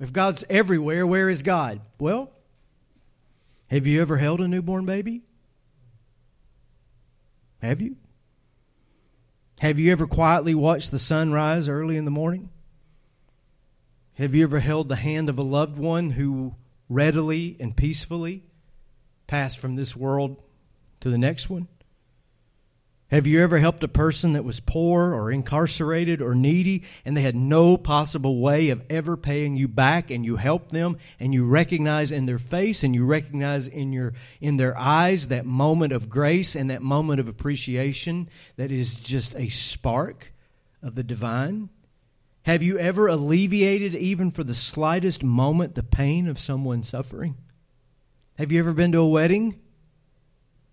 If 0.00 0.10
God's 0.10 0.42
everywhere, 0.48 1.06
where 1.06 1.28
is 1.28 1.42
God? 1.42 1.82
Well, 2.00 2.32
have 3.66 3.86
you 3.86 4.00
ever 4.00 4.16
held 4.16 4.40
a 4.40 4.48
newborn 4.48 4.86
baby? 4.86 5.20
Have 7.60 7.82
you? 7.82 7.96
Have 9.60 9.78
you 9.78 9.92
ever 9.92 10.06
quietly 10.06 10.54
watched 10.54 10.92
the 10.92 10.98
sun 10.98 11.30
rise 11.30 11.68
early 11.68 11.98
in 11.98 12.06
the 12.06 12.10
morning? 12.10 12.48
Have 14.14 14.34
you 14.34 14.44
ever 14.44 14.60
held 14.60 14.88
the 14.88 14.96
hand 14.96 15.28
of 15.28 15.38
a 15.38 15.42
loved 15.42 15.76
one 15.76 16.12
who 16.12 16.54
readily 16.88 17.58
and 17.60 17.76
peacefully 17.76 18.44
passed 19.26 19.58
from 19.58 19.76
this 19.76 19.94
world 19.94 20.40
to 21.04 21.10
the 21.10 21.18
next 21.18 21.50
one? 21.50 21.68
Have 23.08 23.26
you 23.26 23.42
ever 23.42 23.58
helped 23.58 23.84
a 23.84 23.88
person 23.88 24.32
that 24.32 24.42
was 24.42 24.58
poor 24.58 25.12
or 25.12 25.30
incarcerated 25.30 26.22
or 26.22 26.34
needy 26.34 26.82
and 27.04 27.14
they 27.14 27.20
had 27.20 27.36
no 27.36 27.76
possible 27.76 28.40
way 28.40 28.70
of 28.70 28.82
ever 28.88 29.14
paying 29.14 29.54
you 29.54 29.68
back 29.68 30.10
and 30.10 30.24
you 30.24 30.36
helped 30.36 30.72
them 30.72 30.96
and 31.20 31.34
you 31.34 31.44
recognize 31.44 32.10
in 32.10 32.24
their 32.24 32.38
face 32.38 32.82
and 32.82 32.94
you 32.94 33.04
recognize 33.04 33.68
in 33.68 33.92
your 33.92 34.14
in 34.40 34.56
their 34.56 34.76
eyes 34.78 35.28
that 35.28 35.44
moment 35.44 35.92
of 35.92 36.08
grace 36.08 36.56
and 36.56 36.70
that 36.70 36.80
moment 36.80 37.20
of 37.20 37.28
appreciation 37.28 38.26
that 38.56 38.72
is 38.72 38.94
just 38.94 39.36
a 39.36 39.50
spark 39.50 40.32
of 40.82 40.94
the 40.94 41.04
divine? 41.04 41.68
Have 42.44 42.62
you 42.62 42.78
ever 42.78 43.08
alleviated 43.08 43.94
even 43.94 44.30
for 44.30 44.42
the 44.42 44.54
slightest 44.54 45.22
moment 45.22 45.74
the 45.74 45.82
pain 45.82 46.26
of 46.26 46.40
someone 46.40 46.82
suffering? 46.82 47.36
Have 48.38 48.50
you 48.50 48.58
ever 48.58 48.72
been 48.72 48.92
to 48.92 49.00
a 49.00 49.06
wedding 49.06 49.60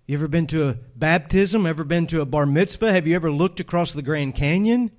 you 0.08 0.18
ever 0.18 0.28
been 0.28 0.48
to 0.48 0.68
a 0.70 0.78
baptism? 0.96 1.66
Ever 1.66 1.84
been 1.84 2.08
to 2.08 2.22
a 2.22 2.26
bar 2.26 2.46
mitzvah? 2.46 2.92
Have 2.92 3.08
you 3.08 3.16
ever 3.16 3.32
looked 3.32 3.60
across 3.60 3.94
the 3.94 4.02
Grand 4.02 4.36
Canyon? 4.36 4.92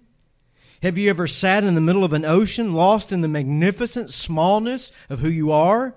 Have 0.83 0.99
you 0.99 1.11
ever 1.11 1.29
sat 1.29 1.65
in 1.65 1.75
the 1.75 1.81
middle 1.81 2.03
of 2.03 2.12
an 2.12 2.25
ocean, 2.25 2.75
lost 2.75 3.12
in 3.12 3.21
the 3.21 3.29
magnificent 3.29 4.11
smallness 4.11 4.91
of 5.09 5.21
who 5.21 5.29
you 5.29 5.53
are? 5.53 5.95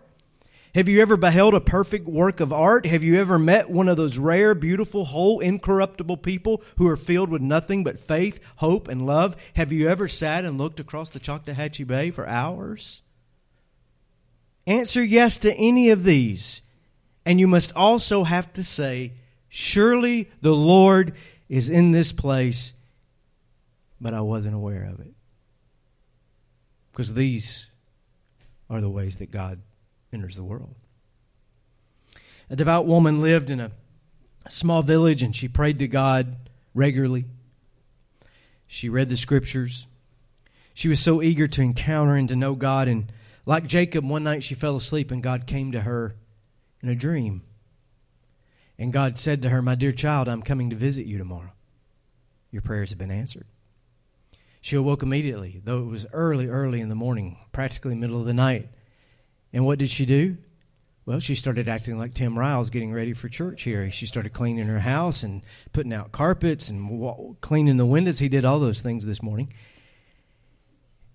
Have 0.75 0.89
you 0.89 1.01
ever 1.01 1.15
beheld 1.15 1.53
a 1.53 1.61
perfect 1.61 2.05
work 2.05 2.41
of 2.41 2.51
art? 2.51 2.85
Have 2.85 3.01
you 3.01 3.17
ever 3.17 3.39
met 3.39 3.69
one 3.69 3.87
of 3.87 3.95
those 3.95 4.17
rare, 4.17 4.53
beautiful, 4.53 5.05
whole, 5.05 5.39
incorruptible 5.39 6.17
people 6.17 6.61
who 6.77 6.85
are 6.87 6.97
filled 6.97 7.29
with 7.29 7.41
nothing 7.41 7.83
but 7.83 7.97
faith, 7.97 8.41
hope, 8.57 8.89
and 8.89 9.05
love? 9.05 9.37
Have 9.53 9.71
you 9.71 9.87
ever 9.87 10.09
sat 10.09 10.43
and 10.43 10.57
looked 10.57 10.81
across 10.81 11.11
the 11.11 11.19
Choctawhatchee 11.19 11.87
Bay 11.87 12.11
for 12.11 12.27
hours? 12.27 13.01
Answer 14.67 15.01
yes 15.01 15.37
to 15.37 15.53
any 15.53 15.89
of 15.91 16.03
these, 16.03 16.61
and 17.25 17.39
you 17.39 17.47
must 17.47 17.75
also 17.75 18.23
have 18.23 18.51
to 18.53 18.63
say, 18.63 19.13
Surely 19.49 20.29
the 20.41 20.53
Lord 20.53 21.13
is 21.47 21.69
in 21.69 21.91
this 21.91 22.11
place, 22.11 22.73
but 24.01 24.13
I 24.13 24.21
wasn't 24.21 24.55
aware 24.55 24.83
of 24.83 24.99
it. 24.99 25.13
Because 26.91 27.13
these 27.13 27.67
are 28.69 28.81
the 28.81 28.89
ways 28.89 29.17
that 29.17 29.31
God 29.31 29.61
enters 30.11 30.35
the 30.35 30.43
world. 30.43 30.75
A 32.49 32.55
devout 32.55 32.85
woman 32.85 33.21
lived 33.21 33.49
in 33.49 33.59
a 33.59 33.71
small 34.49 34.83
village 34.83 35.23
and 35.23 35.35
she 35.35 35.47
prayed 35.47 35.79
to 35.79 35.87
God 35.87 36.35
regularly. 36.73 37.25
She 38.67 38.89
read 38.89 39.09
the 39.09 39.17
scriptures. 39.17 39.87
She 40.73 40.89
was 40.89 40.99
so 40.99 41.21
eager 41.21 41.47
to 41.47 41.61
encounter 41.61 42.15
and 42.15 42.27
to 42.29 42.35
know 42.35 42.55
God. 42.55 42.87
And 42.87 43.11
like 43.45 43.65
Jacob, 43.67 44.07
one 44.07 44.23
night 44.23 44.43
she 44.43 44.53
fell 44.53 44.75
asleep 44.75 45.11
and 45.11 45.23
God 45.23 45.47
came 45.47 45.71
to 45.71 45.81
her 45.81 46.15
in 46.85 46.91
a 46.91 46.95
dream. 46.95 47.41
And 48.77 48.93
God 48.93 49.17
said 49.17 49.41
to 49.41 49.49
her, 49.49 49.61
My 49.61 49.75
dear 49.75 49.91
child, 49.91 50.27
I'm 50.27 50.41
coming 50.41 50.69
to 50.69 50.75
visit 50.75 51.05
you 51.05 51.17
tomorrow. 51.17 51.53
Your 52.51 52.61
prayers 52.61 52.91
have 52.91 52.99
been 52.99 53.11
answered. 53.11 53.47
She 54.61 54.75
awoke 54.75 55.03
immediately, 55.03 55.61
though 55.63 55.79
it 55.79 55.87
was 55.87 56.05
early, 56.13 56.47
early 56.47 56.81
in 56.81 56.89
the 56.89 56.95
morning, 56.95 57.37
practically 57.51 57.95
middle 57.95 58.19
of 58.19 58.25
the 58.25 58.33
night. 58.33 58.69
And 59.51 59.65
what 59.65 59.79
did 59.79 59.89
she 59.89 60.05
do? 60.05 60.37
Well, 61.05 61.19
she 61.19 61.35
started 61.35 61.69
acting 61.69 61.97
like 61.97 62.15
Tim 62.15 62.37
Riles 62.37 62.71
getting 62.71 62.91
ready 62.91 63.13
for 63.13 63.29
church 63.29 63.63
here. 63.63 63.89
She 63.91 64.07
started 64.07 64.33
cleaning 64.33 64.67
her 64.67 64.79
house 64.79 65.21
and 65.21 65.43
putting 65.71 65.93
out 65.93 66.11
carpets 66.11 66.69
and 66.69 67.39
cleaning 67.41 67.77
the 67.77 67.85
windows. 67.85 68.19
He 68.19 68.29
did 68.29 68.43
all 68.43 68.59
those 68.59 68.81
things 68.81 69.05
this 69.05 69.21
morning 69.21 69.53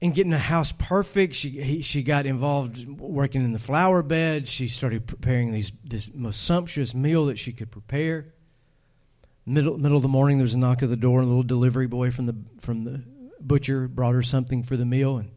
and 0.02 0.14
getting 0.14 0.32
the 0.32 0.38
house 0.38 0.72
perfect. 0.72 1.34
She 1.34 1.50
he, 1.50 1.82
she 1.82 2.02
got 2.02 2.26
involved 2.26 2.86
working 2.88 3.44
in 3.44 3.52
the 3.52 3.58
flower 3.58 4.02
bed. 4.02 4.48
She 4.48 4.68
started 4.68 5.06
preparing 5.06 5.52
these 5.52 5.72
this 5.84 6.10
most 6.14 6.42
sumptuous 6.42 6.94
meal 6.94 7.26
that 7.26 7.38
she 7.38 7.52
could 7.52 7.70
prepare. 7.70 8.34
Middle 9.46 9.78
middle 9.78 9.96
of 9.96 10.02
the 10.02 10.08
morning, 10.08 10.38
there 10.38 10.44
was 10.44 10.54
a 10.54 10.58
knock 10.58 10.82
at 10.82 10.88
the 10.88 10.96
door, 10.96 11.20
and 11.20 11.26
a 11.26 11.28
little 11.28 11.42
delivery 11.42 11.86
boy 11.86 12.10
from 12.10 12.26
the 12.26 12.36
from 12.58 12.84
the 12.84 13.02
butcher 13.40 13.88
brought 13.88 14.14
her 14.14 14.22
something 14.22 14.62
for 14.62 14.76
the 14.76 14.84
meal, 14.84 15.16
and 15.16 15.32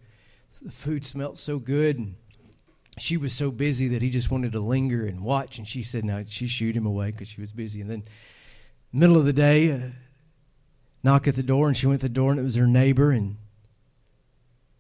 the 0.62 0.72
food 0.72 1.06
smelled 1.06 1.38
so 1.38 1.58
good, 1.58 1.98
and 1.98 2.16
she 3.00 3.18
was 3.18 3.34
so 3.34 3.50
busy 3.50 3.88
that 3.88 4.02
he 4.02 4.10
just 4.10 4.30
wanted 4.30 4.52
to 4.52 4.60
linger 4.60 5.06
and 5.06 5.22
watch. 5.22 5.58
And 5.58 5.68
she 5.68 5.82
said, 5.82 6.06
"No," 6.06 6.24
she 6.28 6.48
shooed 6.48 6.76
him 6.76 6.86
away 6.86 7.12
because 7.12 7.28
she 7.28 7.42
was 7.42 7.52
busy. 7.52 7.82
And 7.82 7.90
then, 7.90 8.04
middle 8.92 9.18
of 9.18 9.26
the 9.26 9.34
day, 9.34 9.72
uh, 9.72 9.80
knock 11.02 11.28
at 11.28 11.36
the 11.36 11.44
door, 11.44 11.68
and 11.68 11.76
she 11.76 11.88
went 11.88 12.02
to 12.02 12.08
the 12.08 12.14
door, 12.14 12.32
and 12.32 12.40
it 12.40 12.44
was 12.44 12.56
her 12.56 12.68
neighbor, 12.68 13.12
and 13.12 13.38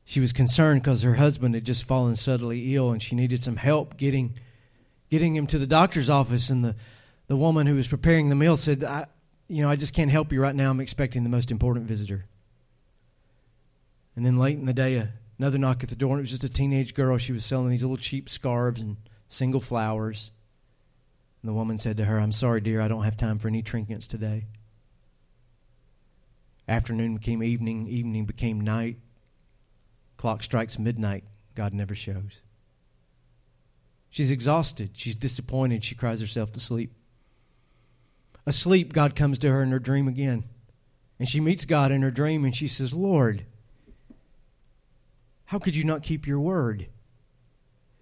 she 0.05 0.19
was 0.19 0.33
concerned 0.33 0.81
because 0.81 1.03
her 1.03 1.15
husband 1.15 1.55
had 1.55 1.65
just 1.65 1.85
fallen 1.85 2.15
suddenly 2.15 2.75
ill 2.75 2.91
and 2.91 3.01
she 3.01 3.15
needed 3.15 3.43
some 3.43 3.55
help 3.55 3.97
getting 3.97 4.33
getting 5.09 5.35
him 5.35 5.47
to 5.47 5.59
the 5.59 5.67
doctor's 5.67 6.09
office. 6.09 6.49
And 6.49 6.65
the, 6.65 6.75
the 7.27 7.37
woman 7.37 7.67
who 7.67 7.75
was 7.75 7.87
preparing 7.87 8.29
the 8.29 8.35
meal 8.35 8.57
said 8.57 8.83
I 8.83 9.05
you 9.47 9.61
know 9.61 9.69
I 9.69 9.75
just 9.75 9.93
can't 9.93 10.11
help 10.11 10.31
you 10.31 10.41
right 10.41 10.55
now. 10.55 10.69
I'm 10.69 10.79
expecting 10.79 11.23
the 11.23 11.29
most 11.29 11.51
important 11.51 11.85
visitor. 11.85 12.25
And 14.15 14.25
then 14.25 14.37
late 14.37 14.57
in 14.57 14.65
the 14.65 14.73
day 14.73 15.07
another 15.39 15.57
knock 15.57 15.83
at 15.83 15.89
the 15.89 15.95
door 15.95 16.11
and 16.11 16.19
it 16.19 16.23
was 16.23 16.31
just 16.31 16.43
a 16.43 16.49
teenage 16.49 16.93
girl. 16.93 17.17
She 17.17 17.33
was 17.33 17.45
selling 17.45 17.69
these 17.69 17.83
little 17.83 17.97
cheap 17.97 18.29
scarves 18.29 18.81
and 18.81 18.97
single 19.29 19.61
flowers. 19.61 20.31
And 21.41 21.49
the 21.49 21.53
woman 21.53 21.79
said 21.79 21.97
to 21.97 22.05
her 22.05 22.19
I'm 22.19 22.33
sorry 22.33 22.59
dear. 22.59 22.81
I 22.81 22.89
don't 22.89 23.03
have 23.03 23.17
time 23.17 23.39
for 23.39 23.47
any 23.47 23.61
trinkets 23.61 24.07
today. 24.07 24.47
Afternoon 26.67 27.15
became 27.15 27.41
evening. 27.41 27.87
Evening 27.87 28.25
became 28.25 28.59
night 28.59 28.97
Clock 30.17 30.43
strikes 30.43 30.79
midnight. 30.79 31.23
God 31.55 31.73
never 31.73 31.95
shows. 31.95 32.39
She's 34.09 34.31
exhausted. 34.31 34.91
She's 34.93 35.15
disappointed. 35.15 35.83
She 35.83 35.95
cries 35.95 36.21
herself 36.21 36.51
to 36.53 36.59
sleep. 36.59 36.93
Asleep, 38.45 38.93
God 38.93 39.15
comes 39.15 39.39
to 39.39 39.49
her 39.49 39.63
in 39.63 39.71
her 39.71 39.79
dream 39.79 40.07
again. 40.07 40.43
And 41.19 41.27
she 41.27 41.39
meets 41.39 41.65
God 41.65 41.91
in 41.91 42.01
her 42.01 42.11
dream 42.11 42.43
and 42.45 42.55
she 42.55 42.67
says, 42.67 42.93
Lord, 42.93 43.45
how 45.45 45.59
could 45.59 45.75
you 45.75 45.83
not 45.83 46.03
keep 46.03 46.27
your 46.27 46.39
word? 46.39 46.87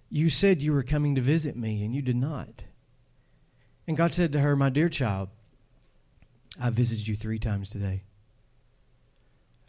You 0.10 0.30
said 0.30 0.62
you 0.62 0.74
were 0.74 0.84
coming 0.84 1.16
to 1.16 1.22
visit 1.22 1.56
me, 1.56 1.84
and 1.86 1.96
you 1.96 2.02
did 2.02 2.18
not. 2.18 2.66
And 3.88 3.96
God 3.96 4.12
said 4.12 4.34
to 4.34 4.42
her, 4.42 4.56
My 4.56 4.70
dear 4.70 4.90
child, 4.90 5.30
I 6.60 6.70
visited 6.70 7.08
you 7.08 7.16
three 7.16 7.40
times 7.40 7.70
today. 7.70 8.04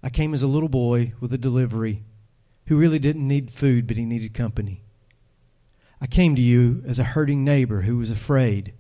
I 0.03 0.11
came 0.11 0.35
as 0.35 0.43
a 0.43 0.49
little 0.49 0.69
boy 0.69 1.13
with 1.21 1.33
a 1.33 1.39
delivery 1.39 2.03
who 2.67 2.77
really 2.77 2.99
didn't 2.99 3.27
need 3.27 3.51
food, 3.51 3.87
but 3.87 3.97
he 3.97 4.05
needed 4.05 4.35
company. 4.35 4.83
I 6.01 6.07
came 6.07 6.35
to 6.35 6.43
you 6.43 6.83
as 6.87 6.99
a 6.99 7.05
hurting 7.05 7.45
neighbor 7.45 7.83
who 7.83 7.97
was 7.97 8.11
afraid, 8.11 8.73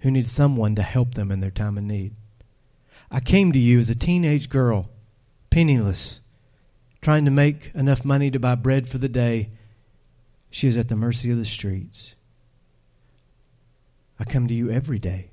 who 0.00 0.10
needed 0.10 0.30
someone 0.30 0.74
to 0.76 0.82
help 0.82 1.14
them 1.14 1.30
in 1.30 1.40
their 1.40 1.50
time 1.50 1.76
of 1.76 1.84
need. 1.84 2.14
I 3.10 3.20
came 3.20 3.52
to 3.52 3.58
you 3.58 3.78
as 3.78 3.90
a 3.90 3.94
teenage 3.94 4.48
girl, 4.48 4.90
penniless, 5.50 6.20
trying 7.00 7.24
to 7.24 7.30
make 7.30 7.70
enough 7.74 8.04
money 8.04 8.30
to 8.30 8.38
buy 8.38 8.54
bread 8.54 8.88
for 8.88 8.98
the 8.98 9.08
day. 9.08 9.50
She 10.50 10.68
is 10.68 10.76
at 10.76 10.88
the 10.88 10.96
mercy 10.96 11.30
of 11.30 11.38
the 11.38 11.44
streets. 11.44 12.16
I 14.18 14.24
come 14.24 14.48
to 14.48 14.54
you 14.54 14.70
every 14.70 14.98
day. 14.98 15.30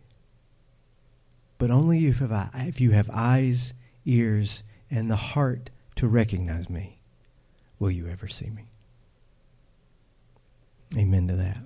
But 1.57 1.71
only 1.71 2.07
if, 2.07 2.21
I, 2.21 2.49
if 2.67 2.81
you 2.81 2.91
have 2.91 3.09
eyes, 3.13 3.73
ears, 4.05 4.63
and 4.91 5.09
the 5.09 5.15
heart 5.15 5.69
to 5.95 6.07
recognize 6.07 6.69
me 6.69 6.97
will 7.83 7.91
you 7.91 8.07
ever 8.07 8.29
see 8.29 8.49
me. 8.49 8.63
Amen 10.95 11.27
to 11.27 11.35
that. 11.35 11.57